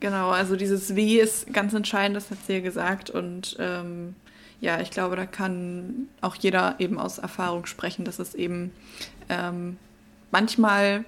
[0.00, 3.10] Genau, also dieses Wie ist ganz entscheidend, das hat sie ja gesagt.
[3.10, 4.14] Und ähm,
[4.60, 8.72] ja, ich glaube, da kann auch jeder eben aus Erfahrung sprechen, dass es eben
[9.28, 9.76] ähm,
[10.30, 11.04] manchmal,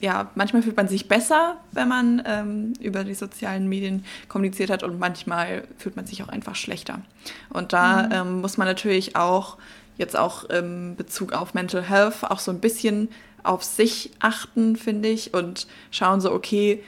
[0.00, 4.82] ja, manchmal fühlt man sich besser, wenn man ähm, über die sozialen Medien kommuniziert hat
[4.82, 7.00] und manchmal fühlt man sich auch einfach schlechter.
[7.48, 8.12] Und da mhm.
[8.12, 9.56] ähm, muss man natürlich auch
[9.98, 13.08] jetzt auch im Bezug auf Mental Health auch so ein bisschen
[13.42, 16.82] auf sich achten, finde ich, und schauen so, okay,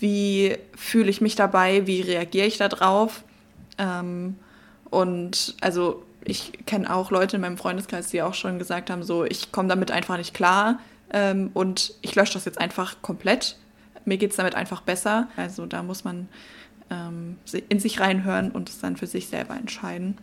[0.00, 3.22] wie fühle ich mich dabei, wie reagiere ich darauf.
[3.78, 4.36] Ähm,
[4.90, 9.24] und also ich kenne auch Leute in meinem Freundeskreis, die auch schon gesagt haben, so
[9.24, 10.78] ich komme damit einfach nicht klar
[11.12, 13.56] ähm, und ich lösche das jetzt einfach komplett.
[14.04, 15.28] Mir geht es damit einfach besser.
[15.36, 16.28] Also da muss man
[16.90, 17.36] ähm,
[17.68, 20.18] in sich reinhören und es dann für sich selber entscheiden.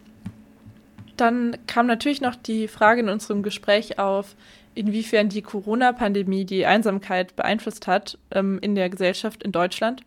[1.18, 4.36] Dann kam natürlich noch die Frage in unserem Gespräch auf,
[4.76, 10.04] inwiefern die Corona-Pandemie die Einsamkeit beeinflusst hat ähm, in der Gesellschaft in Deutschland.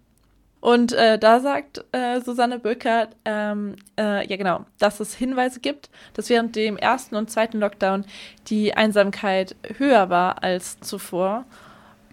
[0.61, 5.89] Und äh, da sagt äh, Susanne Böcker, ähm, äh, ja genau, dass es Hinweise gibt,
[6.15, 8.05] dass während dem ersten und zweiten Lockdown
[8.49, 11.47] die Einsamkeit höher war als zuvor.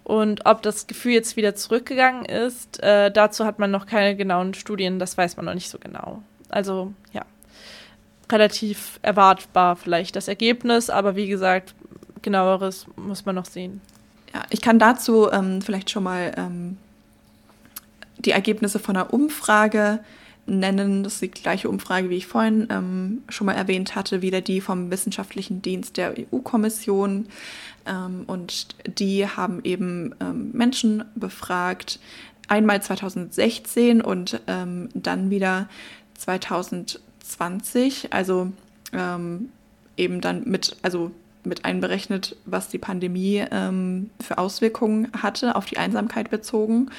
[0.02, 4.54] Und ob das Gefühl jetzt wieder zurückgegangen ist, äh, dazu hat man noch keine genauen
[4.54, 6.22] Studien, das weiß man noch nicht so genau.
[6.48, 7.26] Also ja,
[8.30, 11.74] relativ erwartbar vielleicht das Ergebnis, aber wie gesagt,
[12.22, 13.80] genaueres muss man noch sehen.
[14.34, 16.76] Ja, ich kann dazu ähm, vielleicht schon mal ähm,
[18.18, 20.00] die Ergebnisse von einer Umfrage
[20.46, 21.04] nennen.
[21.04, 24.60] Das ist die gleiche Umfrage, wie ich vorhin ähm, schon mal erwähnt hatte, wieder die
[24.60, 27.26] vom Wissenschaftlichen Dienst der EU-Kommission.
[27.86, 32.00] Ähm, und die haben eben ähm, Menschen befragt,
[32.48, 35.68] einmal 2016 und ähm, dann wieder
[36.14, 37.07] 2020.
[38.10, 38.52] Also
[38.92, 39.50] ähm,
[39.96, 41.10] eben dann mit, also
[41.44, 46.90] mit einberechnet, was die Pandemie ähm, für Auswirkungen hatte, auf die Einsamkeit bezogen.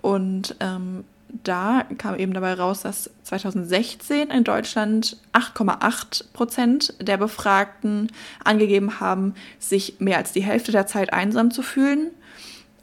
[0.00, 1.04] Und ähm,
[1.42, 8.12] da kam eben dabei raus, dass 2016 in Deutschland 8,8 Prozent der Befragten
[8.44, 12.10] angegeben haben, sich mehr als die Hälfte der Zeit einsam zu fühlen.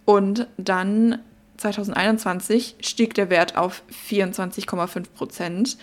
[0.06, 1.20] Und dann
[1.58, 5.78] 2021 stieg der Wert auf 24,5 Prozent.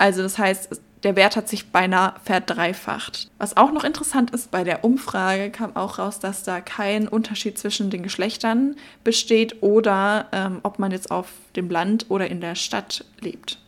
[0.00, 3.30] Also das heißt, der Wert hat sich beinahe verdreifacht.
[3.36, 7.58] Was auch noch interessant ist, bei der Umfrage kam auch raus, dass da kein Unterschied
[7.58, 12.54] zwischen den Geschlechtern besteht oder ähm, ob man jetzt auf dem Land oder in der
[12.54, 13.58] Stadt lebt.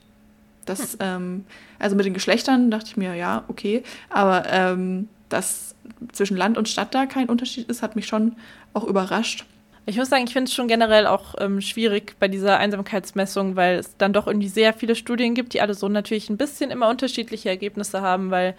[0.65, 0.99] Das, hm.
[1.01, 1.45] ähm,
[1.79, 5.75] also mit den Geschlechtern dachte ich mir, ja, okay, aber ähm, dass
[6.13, 8.37] zwischen Land und Stadt da kein Unterschied ist, hat mich schon
[8.73, 9.45] auch überrascht.
[9.85, 13.79] Ich muss sagen, ich finde es schon generell auch ähm, schwierig bei dieser Einsamkeitsmessung, weil
[13.79, 16.89] es dann doch irgendwie sehr viele Studien gibt, die alle so natürlich ein bisschen immer
[16.89, 18.55] unterschiedliche Ergebnisse haben, weil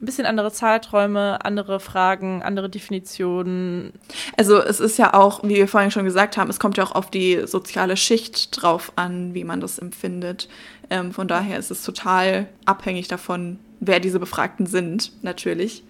[0.00, 3.92] ein bisschen andere Zeiträume, andere Fragen, andere Definitionen.
[4.36, 6.92] Also es ist ja auch, wie wir vorhin schon gesagt haben, es kommt ja auch
[6.92, 10.48] auf die soziale Schicht drauf an, wie man das empfindet.
[10.90, 15.82] Ähm, von daher ist es total abhängig davon, wer diese Befragten sind, natürlich.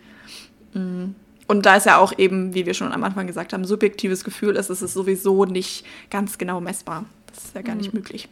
[0.72, 1.14] Mhm.
[1.46, 4.56] Und da ist ja auch eben, wie wir schon am Anfang gesagt haben, subjektives Gefühl
[4.56, 7.04] ist, ist es sowieso nicht ganz genau messbar.
[7.32, 8.00] Das ist ja gar nicht mhm.
[8.00, 8.28] möglich.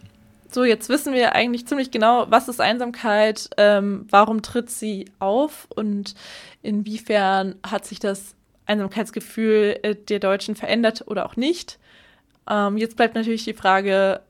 [0.51, 5.67] So, jetzt wissen wir eigentlich ziemlich genau, was ist Einsamkeit, ähm, warum tritt sie auf
[5.75, 6.15] und
[6.63, 11.79] inwiefern hat sich das Einsamkeitsgefühl äh, der Deutschen verändert oder auch nicht.
[12.49, 14.21] Ähm, jetzt bleibt natürlich die Frage,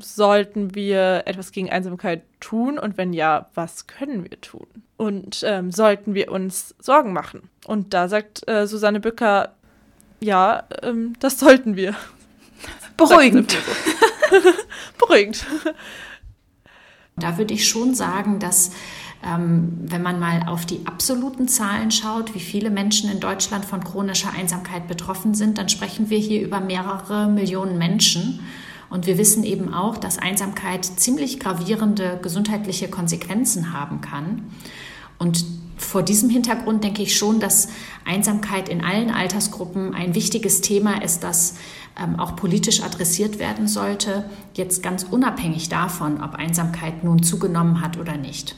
[0.00, 4.66] sollten wir etwas gegen Einsamkeit tun und wenn ja, was können wir tun?
[4.96, 7.48] Und ähm, sollten wir uns Sorgen machen?
[7.66, 9.54] Und da sagt äh, Susanne Bücker,
[10.20, 11.94] ja, ähm, das sollten wir.
[12.96, 13.56] Beruhigend.
[14.98, 15.46] Beruhigend.
[17.16, 18.72] Da würde ich schon sagen, dass
[19.24, 23.82] ähm, wenn man mal auf die absoluten Zahlen schaut, wie viele Menschen in Deutschland von
[23.82, 28.40] chronischer Einsamkeit betroffen sind, dann sprechen wir hier über mehrere Millionen Menschen.
[28.90, 34.44] Und wir wissen eben auch, dass Einsamkeit ziemlich gravierende gesundheitliche Konsequenzen haben kann.
[35.18, 35.44] Und
[35.76, 37.68] vor diesem Hintergrund denke ich schon, dass
[38.04, 41.56] Einsamkeit in allen Altersgruppen ein wichtiges Thema ist, das
[41.98, 44.24] ähm, auch politisch adressiert werden sollte,
[44.54, 48.56] jetzt ganz unabhängig davon, ob Einsamkeit nun zugenommen hat oder nicht.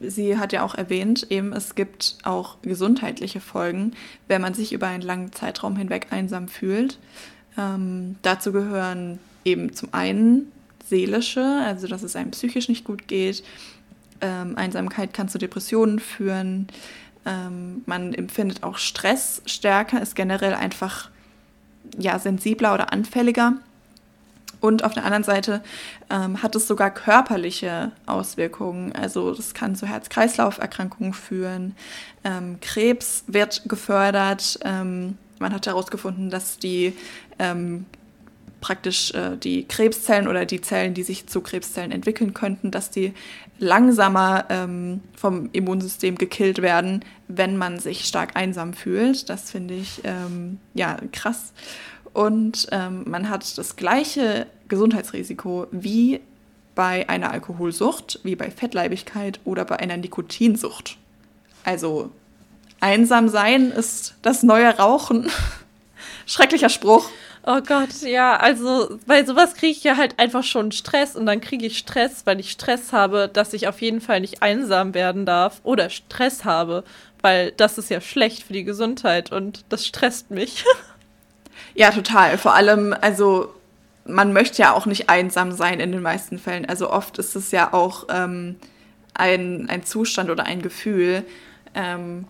[0.00, 3.92] sie hat ja auch erwähnt, eben es gibt auch gesundheitliche Folgen,
[4.28, 6.98] wenn man sich über einen langen Zeitraum hinweg einsam fühlt.
[7.58, 10.52] Ähm, dazu gehören eben zum einen
[10.86, 13.42] seelische, also dass es einem psychisch nicht gut geht.
[14.20, 16.68] Ähm, Einsamkeit kann zu Depressionen führen.
[17.24, 21.10] Ähm, man empfindet auch Stress stärker, ist generell einfach
[21.98, 23.54] ja, sensibler oder anfälliger.
[24.60, 25.62] Und auf der anderen Seite
[26.10, 28.92] ähm, hat es sogar körperliche Auswirkungen.
[28.92, 31.74] Also das kann zu Herz-Kreislauf-Erkrankungen führen.
[32.24, 34.58] Ähm, Krebs wird gefördert.
[34.62, 36.94] Ähm, man hat herausgefunden, dass die
[37.38, 37.86] ähm,
[38.60, 43.12] praktisch äh, die Krebszellen oder die Zellen, die sich zu Krebszellen entwickeln könnten, dass die
[43.58, 49.28] langsamer ähm, vom Immunsystem gekillt werden, wenn man sich stark einsam fühlt.
[49.28, 51.52] Das finde ich ähm, ja krass.
[52.12, 56.20] Und ähm, man hat das gleiche Gesundheitsrisiko wie
[56.74, 60.96] bei einer Alkoholsucht, wie bei Fettleibigkeit oder bei einer Nikotinsucht.
[61.64, 62.10] Also
[62.80, 65.30] einsam sein ist das neue Rauchen.
[66.26, 67.10] Schrecklicher Spruch.
[67.42, 71.40] Oh Gott, ja, also bei sowas kriege ich ja halt einfach schon Stress und dann
[71.40, 75.24] kriege ich Stress, weil ich Stress habe, dass ich auf jeden Fall nicht einsam werden
[75.24, 76.84] darf oder Stress habe,
[77.22, 80.64] weil das ist ja schlecht für die Gesundheit und das stresst mich.
[81.74, 82.38] Ja, total.
[82.38, 83.54] Vor allem, also
[84.04, 86.66] man möchte ja auch nicht einsam sein in den meisten Fällen.
[86.66, 88.56] Also oft ist es ja auch ähm,
[89.14, 91.24] ein, ein Zustand oder ein Gefühl,
[91.74, 92.26] ähm,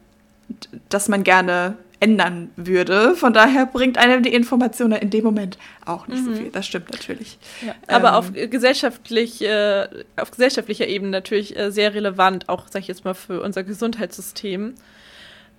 [0.49, 3.15] d- das man gerne ändern würde.
[3.15, 6.51] Von daher bringt einem die Information in dem Moment auch nicht so viel.
[6.51, 7.39] Das stimmt natürlich.
[7.65, 9.87] Ja, aber Ähm, auf gesellschaftlich, äh,
[10.17, 14.75] auf gesellschaftlicher Ebene natürlich äh, sehr relevant, auch sag ich jetzt mal für unser Gesundheitssystem,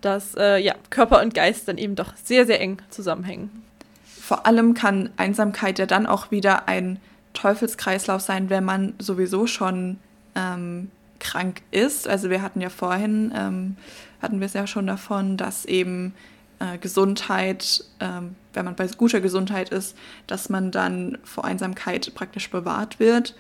[0.02, 3.64] dass äh, ja, Körper und Geist dann eben doch sehr, sehr eng zusammenhängen.
[4.04, 7.00] Vor allem kann Einsamkeit ja dann auch wieder ein
[7.34, 10.00] Teufelskreislauf sein, wenn man sowieso schon
[10.36, 12.08] ähm, krank ist.
[12.08, 13.76] Also wir hatten ja vorhin, ähm,
[14.22, 16.14] hatten wir es ja schon davon, dass eben
[16.62, 19.98] äh, Gesundheit, ähm, wenn man bei guter Gesundheit ist,
[20.28, 23.36] dass man dann vor Einsamkeit praktisch bewahrt wird.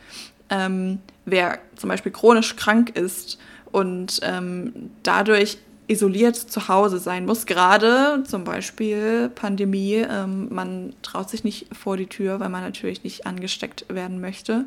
[0.49, 3.37] Ähm, wer zum Beispiel chronisch krank ist
[3.71, 11.29] und ähm, dadurch isoliert zu Hause sein muss, gerade zum Beispiel Pandemie, ähm, man traut
[11.29, 14.65] sich nicht vor die Tür, weil man natürlich nicht angesteckt werden möchte.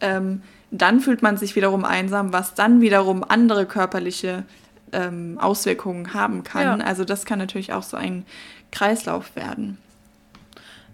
[0.00, 4.44] Ähm, dann fühlt man sich wiederum einsam, was dann wiederum andere körperliche
[4.92, 6.80] ähm, Auswirkungen haben kann.
[6.80, 6.86] Ja.
[6.86, 8.24] Also das kann natürlich auch so ein
[8.70, 9.78] Kreislauf werden.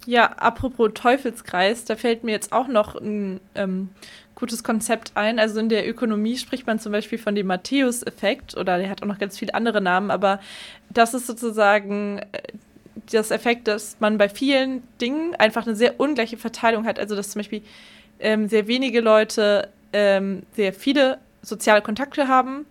[0.05, 3.89] Ja, apropos Teufelskreis, da fällt mir jetzt auch noch ein ähm,
[4.35, 5.39] gutes Konzept ein.
[5.39, 9.07] Also in der Ökonomie spricht man zum Beispiel von dem Matthäus-Effekt oder der hat auch
[9.07, 10.39] noch ganz viele andere Namen, aber
[10.89, 12.41] das ist sozusagen äh,
[13.11, 16.99] das Effekt, dass man bei vielen Dingen einfach eine sehr ungleiche Verteilung hat.
[16.99, 17.61] Also dass zum Beispiel
[18.19, 22.65] ähm, sehr wenige Leute ähm, sehr viele soziale Kontakte haben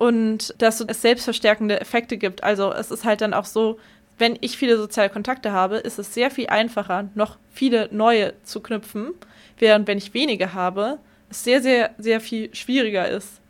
[0.00, 2.42] und dass es selbstverstärkende Effekte gibt.
[2.42, 3.78] Also es ist halt dann auch so,
[4.16, 8.60] wenn ich viele soziale Kontakte habe, ist es sehr viel einfacher, noch viele neue zu
[8.60, 9.12] knüpfen,
[9.58, 13.42] während wenn ich wenige habe, es sehr, sehr, sehr viel schwieriger ist,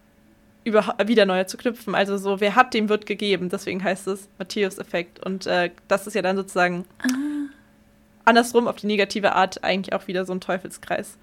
[0.65, 1.95] über, wieder neue zu knüpfen.
[1.95, 3.49] Also so, wer hat, dem wird gegeben.
[3.49, 5.25] Deswegen heißt es Matthäus-Effekt.
[5.25, 6.85] Und äh, das ist ja dann sozusagen
[8.25, 11.17] andersrum auf die negative Art eigentlich auch wieder so ein Teufelskreis.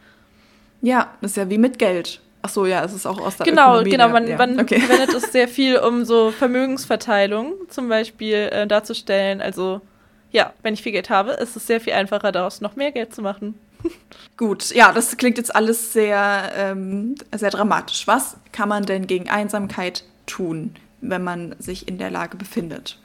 [0.82, 2.22] Ja, das ist ja wie mit Geld.
[2.42, 3.90] Ach so, ja, es ist auch aus der Genau, Ökonomie.
[3.92, 4.10] genau.
[4.10, 4.38] Man, ja.
[4.38, 4.80] man okay.
[4.82, 9.42] verwendet es sehr viel, um so Vermögensverteilung zum Beispiel äh, darzustellen.
[9.42, 9.82] Also
[10.32, 13.14] ja, wenn ich viel Geld habe, ist es sehr viel einfacher, daraus noch mehr Geld
[13.14, 13.56] zu machen.
[14.38, 18.08] Gut, ja, das klingt jetzt alles sehr, ähm, sehr dramatisch.
[18.08, 22.98] Was kann man denn gegen Einsamkeit tun, wenn man sich in der Lage befindet?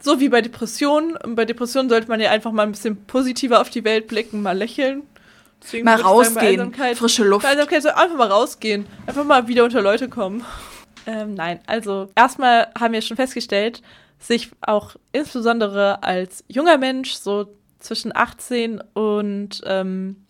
[0.00, 1.16] So wie bei Depressionen.
[1.36, 4.56] Bei Depressionen sollte man ja einfach mal ein bisschen positiver auf die Welt blicken, mal
[4.56, 5.02] lächeln.
[5.62, 7.46] Deswegen Mal sagen, rausgehen, Einsamkeit- frische Luft.
[7.46, 8.86] Einsamkeit soll einfach mal rausgehen.
[9.06, 10.44] Einfach mal wieder unter Leute kommen.
[11.04, 13.82] Ähm, nein, also erstmal haben wir schon festgestellt,
[14.20, 17.48] sich auch insbesondere als junger Mensch, so
[17.80, 20.24] zwischen 18 und ähm,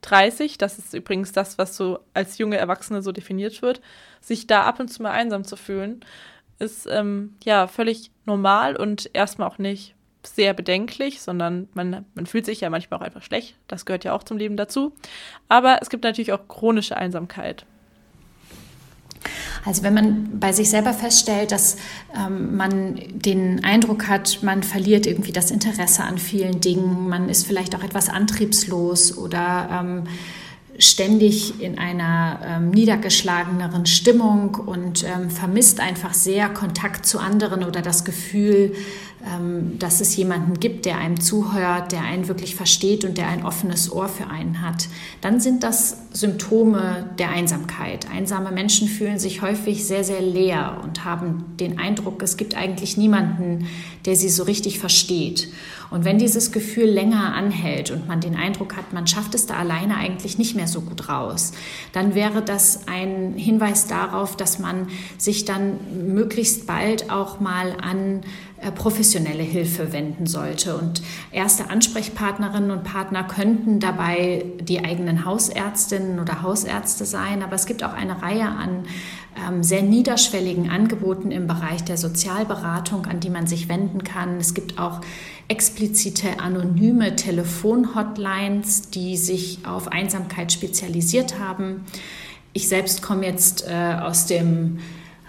[0.00, 3.82] 30, das ist übrigens das, was so als junge Erwachsene so definiert wird,
[4.22, 6.02] sich da ab und zu mal einsam zu fühlen,
[6.58, 9.94] ist ähm, ja völlig normal und erstmal auch nicht
[10.26, 13.56] sehr bedenklich, sondern man, man fühlt sich ja manchmal auch einfach schlecht.
[13.68, 14.92] Das gehört ja auch zum Leben dazu.
[15.48, 17.66] Aber es gibt natürlich auch chronische Einsamkeit.
[19.64, 21.76] Also wenn man bei sich selber feststellt, dass
[22.14, 27.46] ähm, man den Eindruck hat, man verliert irgendwie das Interesse an vielen Dingen, man ist
[27.46, 30.04] vielleicht auch etwas antriebslos oder ähm,
[30.78, 37.80] ständig in einer ähm, niedergeschlageneren Stimmung und ähm, vermisst einfach sehr Kontakt zu anderen oder
[37.80, 38.74] das Gefühl,
[39.26, 43.44] ähm, dass es jemanden gibt, der einem zuhört, der einen wirklich versteht und der ein
[43.44, 44.88] offenes Ohr für einen hat,
[45.22, 48.06] dann sind das Symptome der Einsamkeit.
[48.10, 52.98] Einsame Menschen fühlen sich häufig sehr, sehr leer und haben den Eindruck, es gibt eigentlich
[52.98, 53.66] niemanden,
[54.04, 55.48] der sie so richtig versteht.
[55.94, 59.54] Und wenn dieses Gefühl länger anhält und man den Eindruck hat, man schafft es da
[59.54, 61.52] alleine eigentlich nicht mehr so gut raus,
[61.92, 64.88] dann wäre das ein Hinweis darauf, dass man
[65.18, 65.78] sich dann
[66.12, 68.22] möglichst bald auch mal an
[68.60, 70.76] äh, professionelle Hilfe wenden sollte.
[70.76, 77.66] Und erste Ansprechpartnerinnen und Partner könnten dabei die eigenen Hausärztinnen oder Hausärzte sein, aber es
[77.66, 78.82] gibt auch eine Reihe an
[79.36, 84.38] ähm, sehr niederschwelligen Angeboten im Bereich der Sozialberatung, an die man sich wenden kann.
[84.38, 85.00] Es gibt auch
[85.48, 91.84] explizite anonyme Telefonhotlines, die sich auf Einsamkeit spezialisiert haben.
[92.52, 94.78] Ich selbst komme jetzt äh, aus dem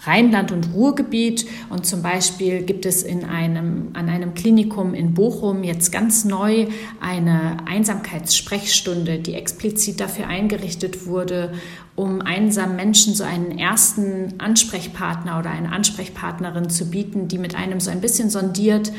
[0.05, 1.45] Rheinland- und Ruhrgebiet.
[1.69, 6.67] Und zum Beispiel gibt es in einem, an einem Klinikum in Bochum jetzt ganz neu
[6.99, 11.53] eine Einsamkeitssprechstunde, die explizit dafür eingerichtet wurde,
[11.95, 17.79] um einsamen Menschen so einen ersten Ansprechpartner oder eine Ansprechpartnerin zu bieten, die mit einem
[17.79, 18.91] so ein bisschen sondiert,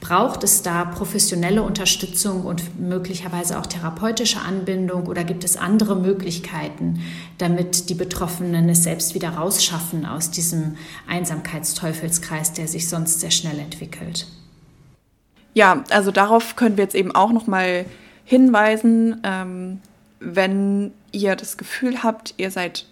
[0.00, 7.00] Braucht es da professionelle Unterstützung und möglicherweise auch therapeutische Anbindung oder gibt es andere Möglichkeiten,
[7.38, 10.76] damit die Betroffenen es selbst wieder rausschaffen aus diesem
[11.08, 14.26] Einsamkeitsteufelskreis, der sich sonst sehr schnell entwickelt?
[15.54, 17.84] Ja, also darauf können wir jetzt eben auch noch mal
[18.24, 19.80] hinweisen, ähm,
[20.20, 22.86] wenn ihr das Gefühl habt, ihr seid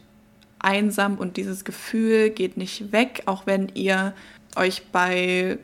[0.58, 4.14] einsam und dieses Gefühl geht nicht weg, auch wenn ihr
[4.56, 5.58] euch bei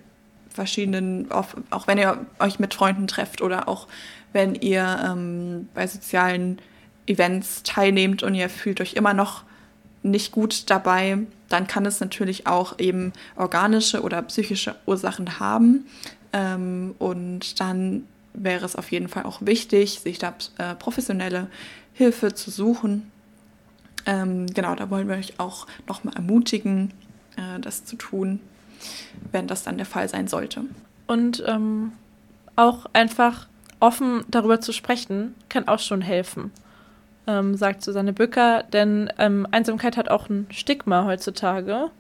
[0.53, 3.89] verschiedenen, auch, wenn ihr euch mit Freunden trefft oder auch
[4.33, 6.59] wenn ihr ähm, bei sozialen
[7.07, 9.43] Events teilnehmt und ihr fühlt euch immer noch
[10.03, 15.87] nicht gut dabei, dann kann es natürlich auch eben organische oder psychische Ursachen haben.
[16.33, 21.49] Ähm, und dann wäre es auf jeden Fall auch wichtig, sich da äh, professionelle
[21.93, 23.11] Hilfe zu suchen.
[24.07, 26.93] Ähm, genau, da wollen wir euch auch nochmal ermutigen,
[27.37, 28.41] äh, das zu tun
[29.31, 30.63] wenn das dann der Fall sein sollte.
[31.07, 31.93] Und ähm,
[32.57, 33.49] auch einfach
[33.81, 36.53] offen darüber zu sprechen, kann auch schon helfen,
[37.27, 38.63] ähm, sagt Susanne Bücker.
[38.73, 41.91] Denn ähm, Einsamkeit hat auch ein Stigma heutzutage.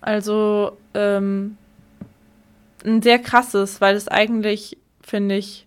[0.00, 1.56] Also ähm,
[2.84, 5.66] ein sehr krasses, weil es eigentlich, finde ich,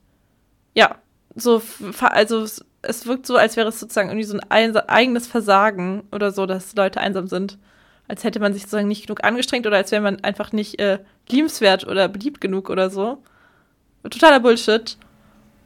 [0.74, 0.96] ja,
[1.36, 1.62] so,
[2.00, 2.46] also
[2.82, 6.76] es wirkt so, als wäre es sozusagen irgendwie so ein eigenes Versagen oder so, dass
[6.76, 7.58] Leute einsam sind
[8.08, 11.00] als hätte man sich sozusagen nicht genug angestrengt oder als wäre man einfach nicht äh,
[11.30, 13.20] liebenswert oder beliebt genug oder so.
[14.04, 14.98] Totaler Bullshit.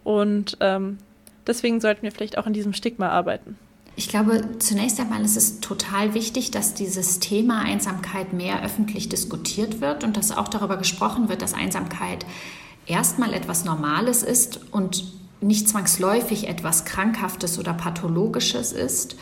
[0.03, 0.99] Und ähm,
[1.45, 3.57] deswegen sollten wir vielleicht auch an diesem Stigma arbeiten.
[3.95, 9.81] Ich glaube, zunächst einmal ist es total wichtig, dass dieses Thema Einsamkeit mehr öffentlich diskutiert
[9.81, 12.23] wird und dass auch darüber gesprochen wird, dass Einsamkeit
[12.85, 15.03] erstmal etwas Normales ist und
[15.41, 19.17] nicht zwangsläufig etwas Krankhaftes oder Pathologisches ist.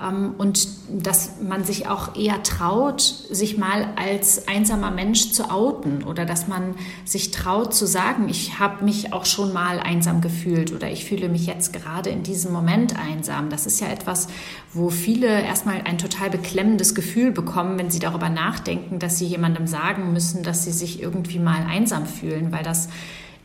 [0.00, 6.02] Ähm, und dass man sich auch eher traut, sich mal als einsamer Mensch zu outen
[6.04, 6.74] oder dass man
[7.04, 11.28] sich traut zu sagen, ich habe mich auch schon mal einsam gefühlt oder ich fühle
[11.28, 13.50] mich jetzt gerade in diesem Moment einsam.
[13.50, 14.28] Das ist ja etwas,
[14.72, 19.66] wo viele erstmal ein total beklemmendes Gefühl bekommen, wenn sie darüber nachdenken, dass sie jemandem
[19.66, 22.88] sagen müssen, dass sie sich irgendwie mal einsam fühlen, weil das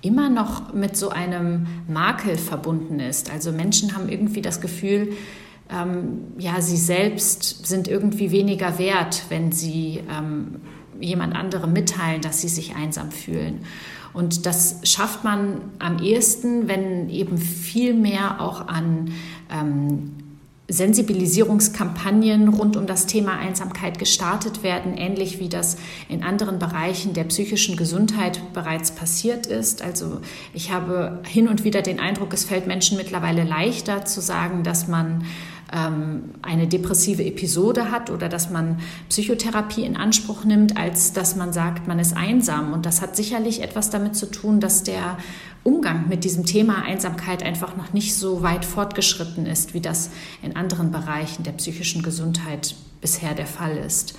[0.01, 3.32] immer noch mit so einem Makel verbunden ist.
[3.32, 5.14] Also Menschen haben irgendwie das Gefühl,
[5.70, 10.61] ähm, ja, sie selbst sind irgendwie weniger wert, wenn sie ähm,
[10.99, 13.61] jemand anderem mitteilen, dass sie sich einsam fühlen.
[14.13, 19.11] Und das schafft man am ehesten, wenn eben viel mehr auch an
[19.51, 20.11] ähm,
[20.68, 25.78] Sensibilisierungskampagnen rund um das Thema Einsamkeit gestartet werden, ähnlich wie das
[26.09, 29.84] in anderen Bereichen der psychischen Gesundheit bereits passiert ist.
[29.84, 30.22] Also
[30.53, 34.88] ich habe hin und wieder den Eindruck, es fällt Menschen mittlerweile leichter zu sagen, dass
[34.88, 35.26] man
[35.72, 41.88] eine depressive Episode hat oder dass man Psychotherapie in Anspruch nimmt, als dass man sagt,
[41.88, 42.72] man ist einsam.
[42.72, 45.18] Und das hat sicherlich etwas damit zu tun, dass der
[45.63, 50.11] Umgang mit diesem Thema Einsamkeit einfach noch nicht so weit fortgeschritten ist, wie das
[50.43, 54.16] in anderen Bereichen der psychischen Gesundheit bisher der Fall ist.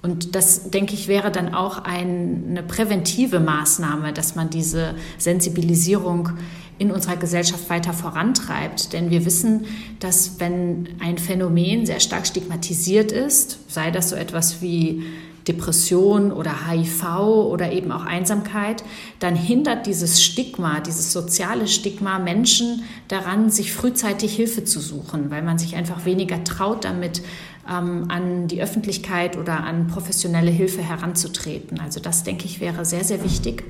[0.00, 6.30] Und das, denke ich, wäre dann auch eine präventive Maßnahme, dass man diese Sensibilisierung
[6.78, 8.92] in unserer Gesellschaft weiter vorantreibt.
[8.92, 9.66] Denn wir wissen,
[10.00, 15.04] dass wenn ein Phänomen sehr stark stigmatisiert ist, sei das so etwas wie
[15.48, 17.04] Depression oder HIV
[17.50, 18.84] oder eben auch Einsamkeit,
[19.18, 25.42] dann hindert dieses Stigma, dieses soziale Stigma Menschen daran, sich frühzeitig Hilfe zu suchen, weil
[25.42, 27.22] man sich einfach weniger traut, damit
[27.68, 31.80] ähm, an die Öffentlichkeit oder an professionelle Hilfe heranzutreten.
[31.80, 33.64] Also das, denke ich, wäre sehr, sehr wichtig.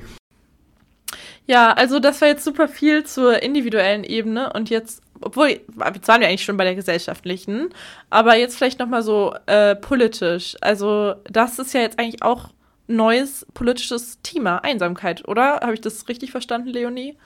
[1.48, 6.20] Ja, also das war jetzt super viel zur individuellen Ebene und jetzt, obwohl, jetzt waren
[6.20, 7.70] wir eigentlich schon bei der gesellschaftlichen,
[8.10, 10.56] aber jetzt vielleicht nochmal so äh, politisch.
[10.60, 12.50] Also das ist ja jetzt eigentlich auch
[12.86, 15.60] neues politisches Thema, Einsamkeit, oder?
[15.60, 17.16] Habe ich das richtig verstanden, Leonie?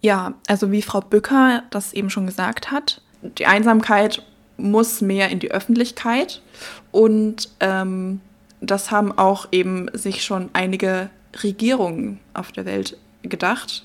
[0.00, 4.24] Ja, also wie Frau Bücker das eben schon gesagt hat, die Einsamkeit
[4.56, 6.42] muss mehr in die Öffentlichkeit
[6.90, 8.20] und ähm,
[8.60, 11.10] das haben auch eben sich schon einige
[11.44, 13.84] Regierungen auf der Welt gedacht.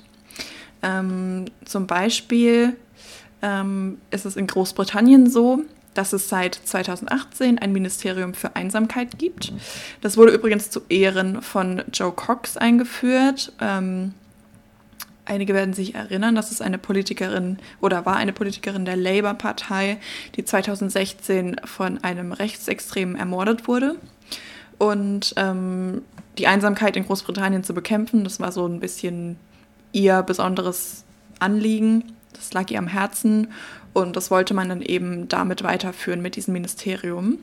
[0.82, 2.76] Ähm, zum Beispiel
[3.42, 5.62] ähm, ist es in Großbritannien so,
[5.94, 9.52] dass es seit 2018 ein Ministerium für Einsamkeit gibt.
[10.00, 13.52] Das wurde übrigens zu Ehren von Joe Cox eingeführt.
[13.60, 14.14] Ähm,
[15.24, 19.98] einige werden sich erinnern, dass es eine Politikerin oder war eine Politikerin der Labour-Partei,
[20.36, 23.96] die 2016 von einem Rechtsextremen ermordet wurde.
[24.78, 26.02] Und ähm,
[26.36, 29.36] die Einsamkeit in Großbritannien zu bekämpfen, das war so ein bisschen
[29.92, 31.04] ihr besonderes
[31.38, 32.04] Anliegen.
[32.32, 33.48] Das lag ihr am Herzen
[33.92, 37.38] und das wollte man dann eben damit weiterführen mit diesem Ministerium.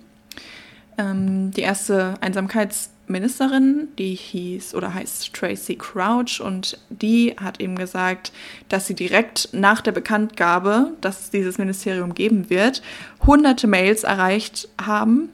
[0.97, 8.31] Ähm, die erste Einsamkeitsministerin, die hieß oder heißt Tracy Crouch und die hat eben gesagt,
[8.69, 12.81] dass sie direkt nach der Bekanntgabe, dass es dieses Ministerium geben wird,
[13.25, 15.29] hunderte Mails erreicht haben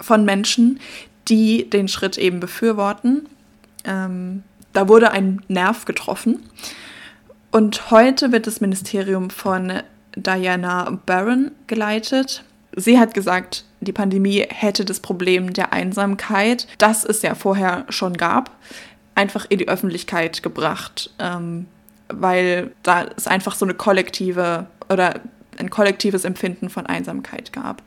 [0.00, 0.80] von Menschen,
[1.28, 3.26] die den Schritt eben befürworten.
[3.84, 6.42] Ähm, da wurde ein Nerv getroffen.
[7.50, 9.72] Und heute wird das Ministerium von
[10.14, 12.44] Diana Barron geleitet.
[12.76, 18.14] Sie hat gesagt, die Pandemie hätte das Problem der Einsamkeit, das es ja vorher schon
[18.16, 18.50] gab,
[19.14, 21.66] einfach in die Öffentlichkeit gebracht, ähm,
[22.08, 25.20] weil da es einfach so eine kollektive oder
[25.58, 27.82] ein kollektives Empfinden von Einsamkeit gab.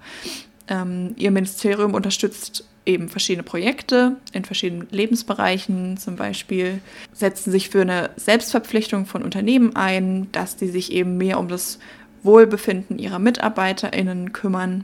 [0.68, 5.98] Ähm, ihr Ministerium unterstützt eben verschiedene Projekte in verschiedenen Lebensbereichen.
[5.98, 6.82] Zum Beispiel
[7.14, 11.80] setzen sich für eine Selbstverpflichtung von Unternehmen ein, dass die sich eben mehr um das
[12.24, 14.84] Wohlbefinden ihrer MitarbeiterInnen kümmern.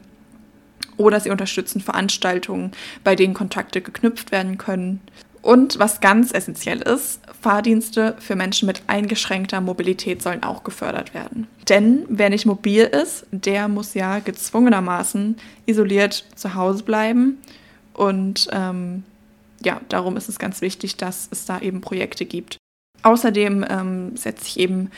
[0.98, 2.72] Oder sie unterstützen Veranstaltungen,
[3.04, 5.02] bei denen Kontakte geknüpft werden können.
[5.44, 11.48] Und was ganz essentiell ist, Fahrdienste für Menschen mit eingeschränkter Mobilität sollen auch gefördert werden.
[11.70, 17.38] Denn wer nicht mobil ist, der muss ja gezwungenermaßen isoliert zu Hause bleiben.
[17.98, 19.04] Und ähm,
[19.64, 22.58] ja, darum ist es ganz wichtig, dass es da eben Projekte gibt.
[23.04, 24.92] Außerdem ähm, setzt sich eben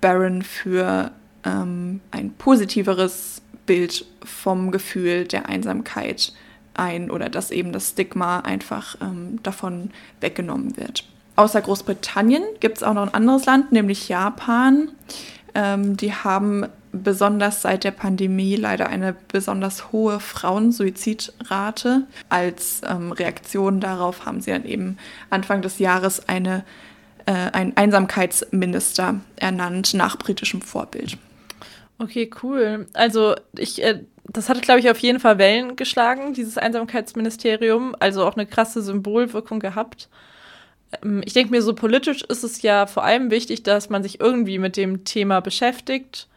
[0.00, 1.12] Baron für
[1.44, 6.32] ähm, ein positiveres Bild vom Gefühl der Einsamkeit
[6.74, 9.90] ein oder dass eben das Stigma einfach ähm, davon
[10.20, 11.04] weggenommen wird.
[11.36, 14.90] Außer Großbritannien gibt es auch noch ein anderes Land, nämlich Japan.
[15.54, 16.66] Ähm, die haben
[16.96, 22.06] besonders seit der Pandemie leider eine besonders hohe Frauensuizidrate.
[22.28, 24.98] Als ähm, Reaktion darauf haben sie dann eben
[25.30, 26.64] Anfang des Jahres eine,
[27.26, 31.18] äh, einen Einsamkeitsminister ernannt nach britischem Vorbild.
[31.98, 32.86] Okay, cool.
[32.92, 38.24] Also ich, äh, das hat, glaube ich, auf jeden Fall Wellen geschlagen, dieses Einsamkeitsministerium, also
[38.24, 40.08] auch eine krasse Symbolwirkung gehabt.
[41.02, 44.20] Ähm, ich denke mir, so politisch ist es ja vor allem wichtig, dass man sich
[44.20, 46.28] irgendwie mit dem Thema beschäftigt.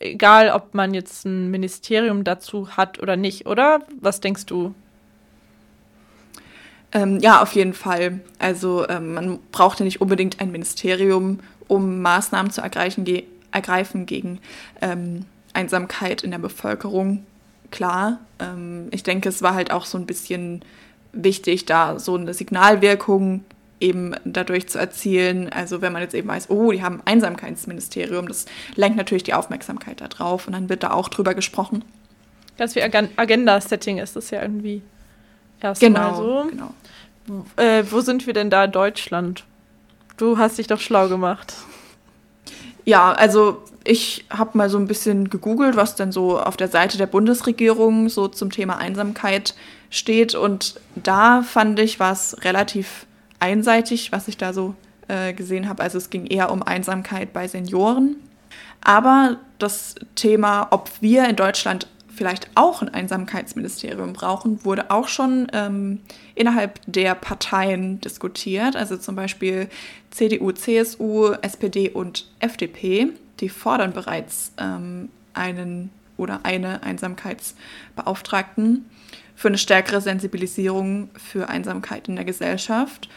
[0.00, 3.80] Egal, ob man jetzt ein Ministerium dazu hat oder nicht, oder?
[4.00, 4.74] Was denkst du?
[6.92, 8.20] Ähm, ja, auf jeden Fall.
[8.38, 14.06] Also ähm, man braucht ja nicht unbedingt ein Ministerium, um Maßnahmen zu ergreifen, ge ergreifen
[14.06, 14.38] gegen
[14.80, 17.26] ähm, Einsamkeit in der Bevölkerung.
[17.70, 20.62] Klar, ähm, ich denke, es war halt auch so ein bisschen
[21.12, 23.44] wichtig, da so eine Signalwirkung
[23.80, 25.48] eben dadurch zu erzielen.
[25.50, 29.34] Also wenn man jetzt eben weiß, oh, die haben ein Einsamkeitsministerium, das lenkt natürlich die
[29.34, 31.84] Aufmerksamkeit darauf und dann wird da auch drüber gesprochen.
[32.58, 34.82] Ganz wie Agen- Agenda-Setting ist das ja irgendwie
[35.60, 36.46] erstmal Genau, so.
[36.50, 36.74] genau.
[37.56, 39.44] Äh, wo sind wir denn da in Deutschland?
[40.16, 41.54] Du hast dich doch schlau gemacht.
[42.84, 46.98] Ja, also ich habe mal so ein bisschen gegoogelt, was denn so auf der Seite
[46.98, 49.54] der Bundesregierung so zum Thema Einsamkeit
[49.90, 50.34] steht.
[50.34, 53.06] Und da fand ich was relativ
[53.40, 54.74] einseitig, was ich da so
[55.08, 55.82] äh, gesehen habe.
[55.82, 58.16] Also es ging eher um Einsamkeit bei Senioren.
[58.82, 65.46] Aber das Thema, ob wir in Deutschland vielleicht auch ein Einsamkeitsministerium brauchen, wurde auch schon
[65.52, 66.00] ähm,
[66.34, 68.76] innerhalb der Parteien diskutiert.
[68.76, 69.68] Also zum Beispiel
[70.10, 73.08] CDU, CSU, SPD und FDP.
[73.40, 78.84] Die fordern bereits ähm, einen oder eine Einsamkeitsbeauftragten
[79.34, 83.08] für eine stärkere Sensibilisierung für Einsamkeit in der Gesellschaft.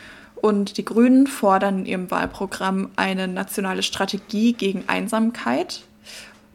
[0.43, 5.83] Und die Grünen fordern in ihrem Wahlprogramm eine nationale Strategie gegen Einsamkeit.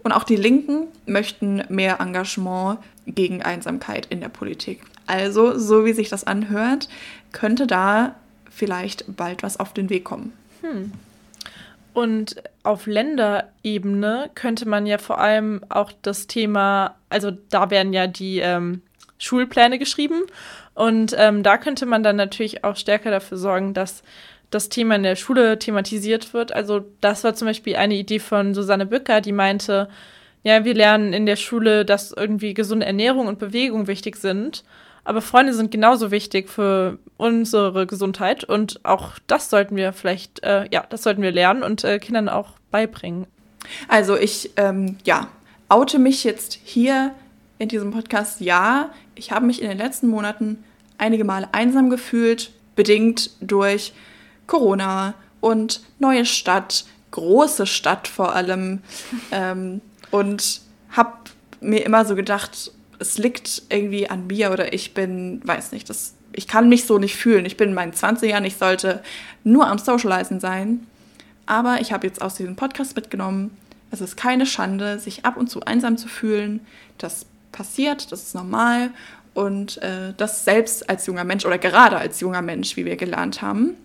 [0.03, 4.83] Und auch die Linken möchten mehr Engagement gegen Einsamkeit in der Politik.
[5.07, 6.91] Also, so wie sich das anhört,
[7.33, 8.15] könnte da
[8.51, 10.35] vielleicht bald was auf den Weg kommen.
[11.95, 18.07] Und auf Länderebene könnte man ja vor allem auch das Thema, also da werden ja
[18.07, 18.83] die ähm,
[19.17, 20.25] Schulpläne geschrieben
[20.79, 24.05] und ähm, da könnte man dann natürlich auch stärker dafür sorgen, dass
[24.51, 26.53] das Thema in der Schule thematisiert wird.
[26.53, 29.89] Also das war zum Beispiel eine Idee von Susanne Bücker, die meinte,
[30.45, 34.63] ja, wir lernen in der Schule, dass irgendwie gesunde Ernährung und Bewegung wichtig sind.
[35.03, 40.69] Aber Freunde sind genauso wichtig für unsere Gesundheit und auch das sollten wir vielleicht, äh,
[40.71, 43.27] ja, das sollten wir lernen und äh, Kindern auch beibringen.
[43.89, 45.27] Also ich, ähm, ja,
[45.69, 47.11] oute mich jetzt hier
[47.59, 48.41] in diesem Podcast.
[48.41, 50.63] Ja, ich habe mich in den letzten Monaten
[50.99, 53.93] einige Male einsam gefühlt, bedingt durch
[54.47, 58.83] Corona und neue Stadt, große Stadt vor allem.
[59.31, 59.81] Ähm,
[60.11, 61.13] und habe
[61.61, 66.15] mir immer so gedacht, es liegt irgendwie an mir oder ich bin, weiß nicht, das,
[66.33, 67.45] ich kann mich so nicht fühlen.
[67.45, 69.03] Ich bin in meinen 20ern, ich sollte
[69.45, 70.87] nur am Socializen sein.
[71.47, 73.57] Aber ich habe jetzt aus diesem Podcast mitgenommen,
[73.91, 76.61] es ist keine Schande, sich ab und zu einsam zu fühlen.
[76.99, 78.91] Das passiert, das ist normal.
[79.39, 83.41] Und äh, das selbst als junger Mensch oder gerade als junger Mensch, wie wir gelernt
[83.41, 83.77] haben.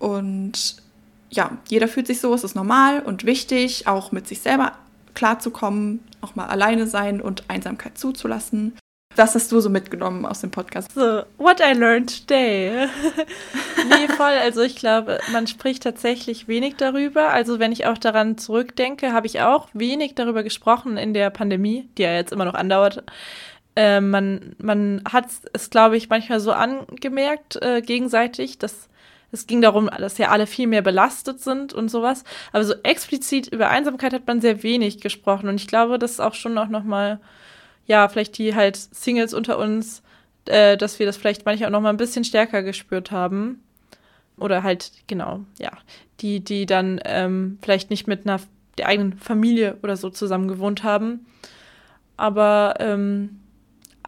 [0.00, 0.82] Und
[1.28, 4.72] ja, jeder fühlt sich so, es ist normal und wichtig, auch mit sich selber
[5.14, 8.72] klarzukommen, auch mal alleine sein und Einsamkeit zuzulassen.
[9.14, 10.92] Was hast du so mitgenommen aus dem Podcast?
[10.92, 12.88] So, what I learned today.
[13.88, 14.32] nee, voll.
[14.42, 17.30] Also ich glaube, man spricht tatsächlich wenig darüber.
[17.30, 21.88] Also wenn ich auch daran zurückdenke, habe ich auch wenig darüber gesprochen in der Pandemie,
[21.96, 23.04] die ja jetzt immer noch andauert.
[23.76, 28.88] Äh, man, man hat es, glaube ich, manchmal so angemerkt, äh, gegenseitig, dass
[29.32, 32.24] es ging darum, dass ja alle viel mehr belastet sind und sowas.
[32.52, 35.48] Aber so explizit über Einsamkeit hat man sehr wenig gesprochen.
[35.48, 37.20] Und ich glaube, das ist auch schon auch noch mal,
[37.86, 40.02] ja, vielleicht die halt Singles unter uns,
[40.46, 43.62] äh, dass wir das vielleicht manchmal auch noch mal ein bisschen stärker gespürt haben.
[44.36, 45.70] Oder halt, genau, ja,
[46.20, 48.40] die, die dann ähm, vielleicht nicht mit einer
[48.78, 51.26] der eigenen Familie oder so zusammen gewohnt haben.
[52.16, 53.39] Aber ähm,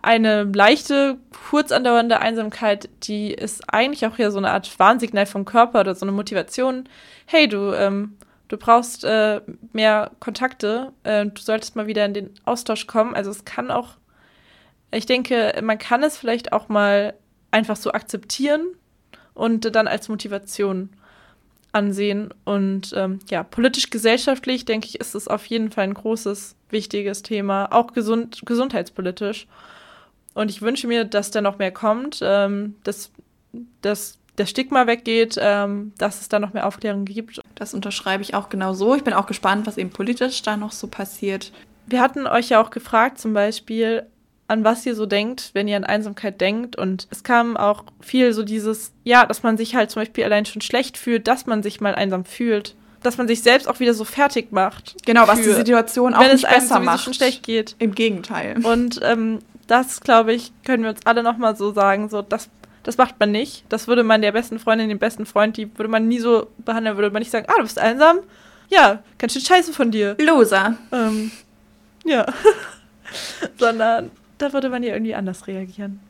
[0.03, 5.45] eine leichte, kurz andauernde Einsamkeit, die ist eigentlich auch ja so eine Art Warnsignal vom
[5.45, 6.89] Körper oder so eine Motivation.
[7.25, 8.17] Hey, du, ähm,
[8.49, 9.41] du brauchst äh,
[9.73, 13.15] mehr Kontakte, äh, du solltest mal wieder in den Austausch kommen.
[13.15, 13.91] Also es kann auch,
[14.91, 17.15] ich denke, man kann es vielleicht auch mal
[17.53, 18.67] einfach so akzeptieren
[19.35, 20.91] und dann als Motivation
[21.71, 22.35] ansehen.
[22.45, 27.73] Und ähm, ja, politisch-gesellschaftlich, denke ich, ist es auf jeden Fall ein großes, wichtiges Thema,
[27.73, 29.47] auch gesund, gesundheitspolitisch.
[30.35, 33.11] Und ich wünsche mir, dass da noch mehr kommt, ähm, dass,
[33.83, 37.41] dass das Stigma weggeht, ähm, dass es da noch mehr Aufklärung gibt.
[37.55, 38.95] Das unterschreibe ich auch genau so.
[38.95, 41.53] Ich bin auch gespannt, was eben politisch da noch so passiert.
[41.87, 44.07] Wir hatten euch ja auch gefragt, zum Beispiel,
[44.49, 46.77] an was ihr so denkt, wenn ihr an Einsamkeit denkt.
[46.77, 50.47] Und es kam auch viel so dieses, ja, dass man sich halt zum Beispiel allein
[50.47, 52.75] schon schlecht fühlt, dass man sich mal einsam fühlt.
[53.03, 54.95] Dass man sich selbst auch wieder so fertig macht.
[55.05, 57.05] Genau, was die Situation auch wenn es nicht einem besser macht.
[57.05, 57.75] schon schlecht geht.
[57.81, 58.65] Im Gegenteil.
[58.65, 59.41] Und ähm,
[59.73, 62.51] das, glaube ich, können wir uns alle nochmal so sagen, so, das,
[62.83, 63.65] das macht man nicht.
[63.71, 66.99] Das würde man der besten Freundin, dem besten Freund, die würde man nie so behandeln,
[66.99, 68.19] würde man nicht sagen, ah, du bist einsam?
[68.69, 70.15] Ja, ganz schön scheiße von dir.
[70.21, 70.77] Loser.
[70.93, 71.31] Ähm,
[72.05, 72.27] ja.
[73.59, 76.01] Sondern da würde man ja irgendwie anders reagieren.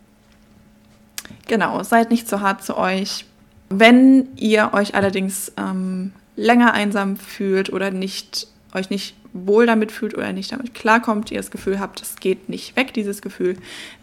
[1.47, 3.27] Genau, seid nicht so hart zu euch.
[3.69, 10.15] Wenn ihr euch allerdings ähm, länger einsam fühlt oder nicht, euch nicht wohl damit fühlt
[10.15, 13.57] oder nicht damit klarkommt, ihr das Gefühl habt, es geht nicht weg, dieses Gefühl,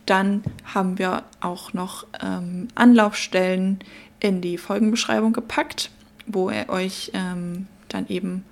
[0.06, 3.80] dann haben wir auch noch ähm, Anlaufstellen
[4.20, 5.92] in die Folgenbeschreibung gepackt,
[6.26, 8.44] wo ihr euch ähm, dann eben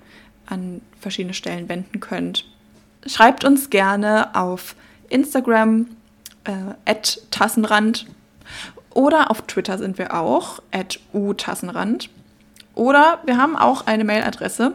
[0.45, 2.45] an verschiedene Stellen wenden könnt.
[3.05, 4.75] Schreibt uns gerne auf
[5.09, 5.87] Instagram
[6.43, 6.93] äh,
[7.31, 8.07] @tassenrand
[8.93, 12.09] oder auf Twitter sind wir auch, at utassenrand.
[12.73, 14.73] Oder wir haben auch eine Mailadresse,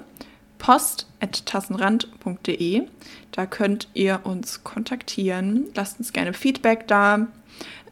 [1.22, 2.82] post.tassenrand.de.
[3.30, 5.66] Da könnt ihr uns kontaktieren.
[5.74, 7.28] Lasst uns gerne Feedback da.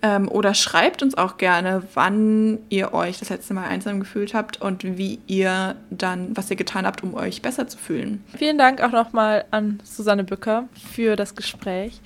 [0.03, 4.61] Ähm, oder schreibt uns auch gerne, wann ihr euch das letzte Mal einsam gefühlt habt
[4.61, 8.25] und wie ihr dann, was ihr getan habt, um euch besser zu fühlen.
[8.37, 12.01] Vielen Dank auch nochmal an Susanne Bücker für das Gespräch.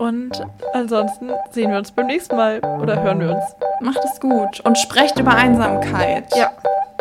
[0.00, 0.32] Und
[0.72, 3.44] ansonsten sehen wir uns beim nächsten Mal oder hören wir uns.
[3.82, 6.24] Macht es gut und sprecht über Einsamkeit.
[6.34, 6.50] Ja.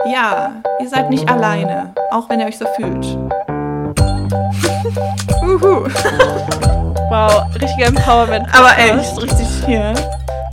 [0.06, 3.06] Ja, ihr seid nicht alleine, auch wenn ihr euch so fühlt.
[5.44, 5.88] Uhu.
[7.10, 8.48] Wow, richtiger Empowerment.
[8.54, 9.94] Aber echt, richtig hier.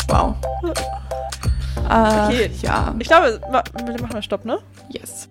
[0.09, 0.35] Wow.
[0.65, 0.73] Äh,
[1.89, 2.51] Okay.
[2.63, 4.59] Ja, Ich glaube, wir machen mal Stopp, ne?
[4.89, 5.29] yes.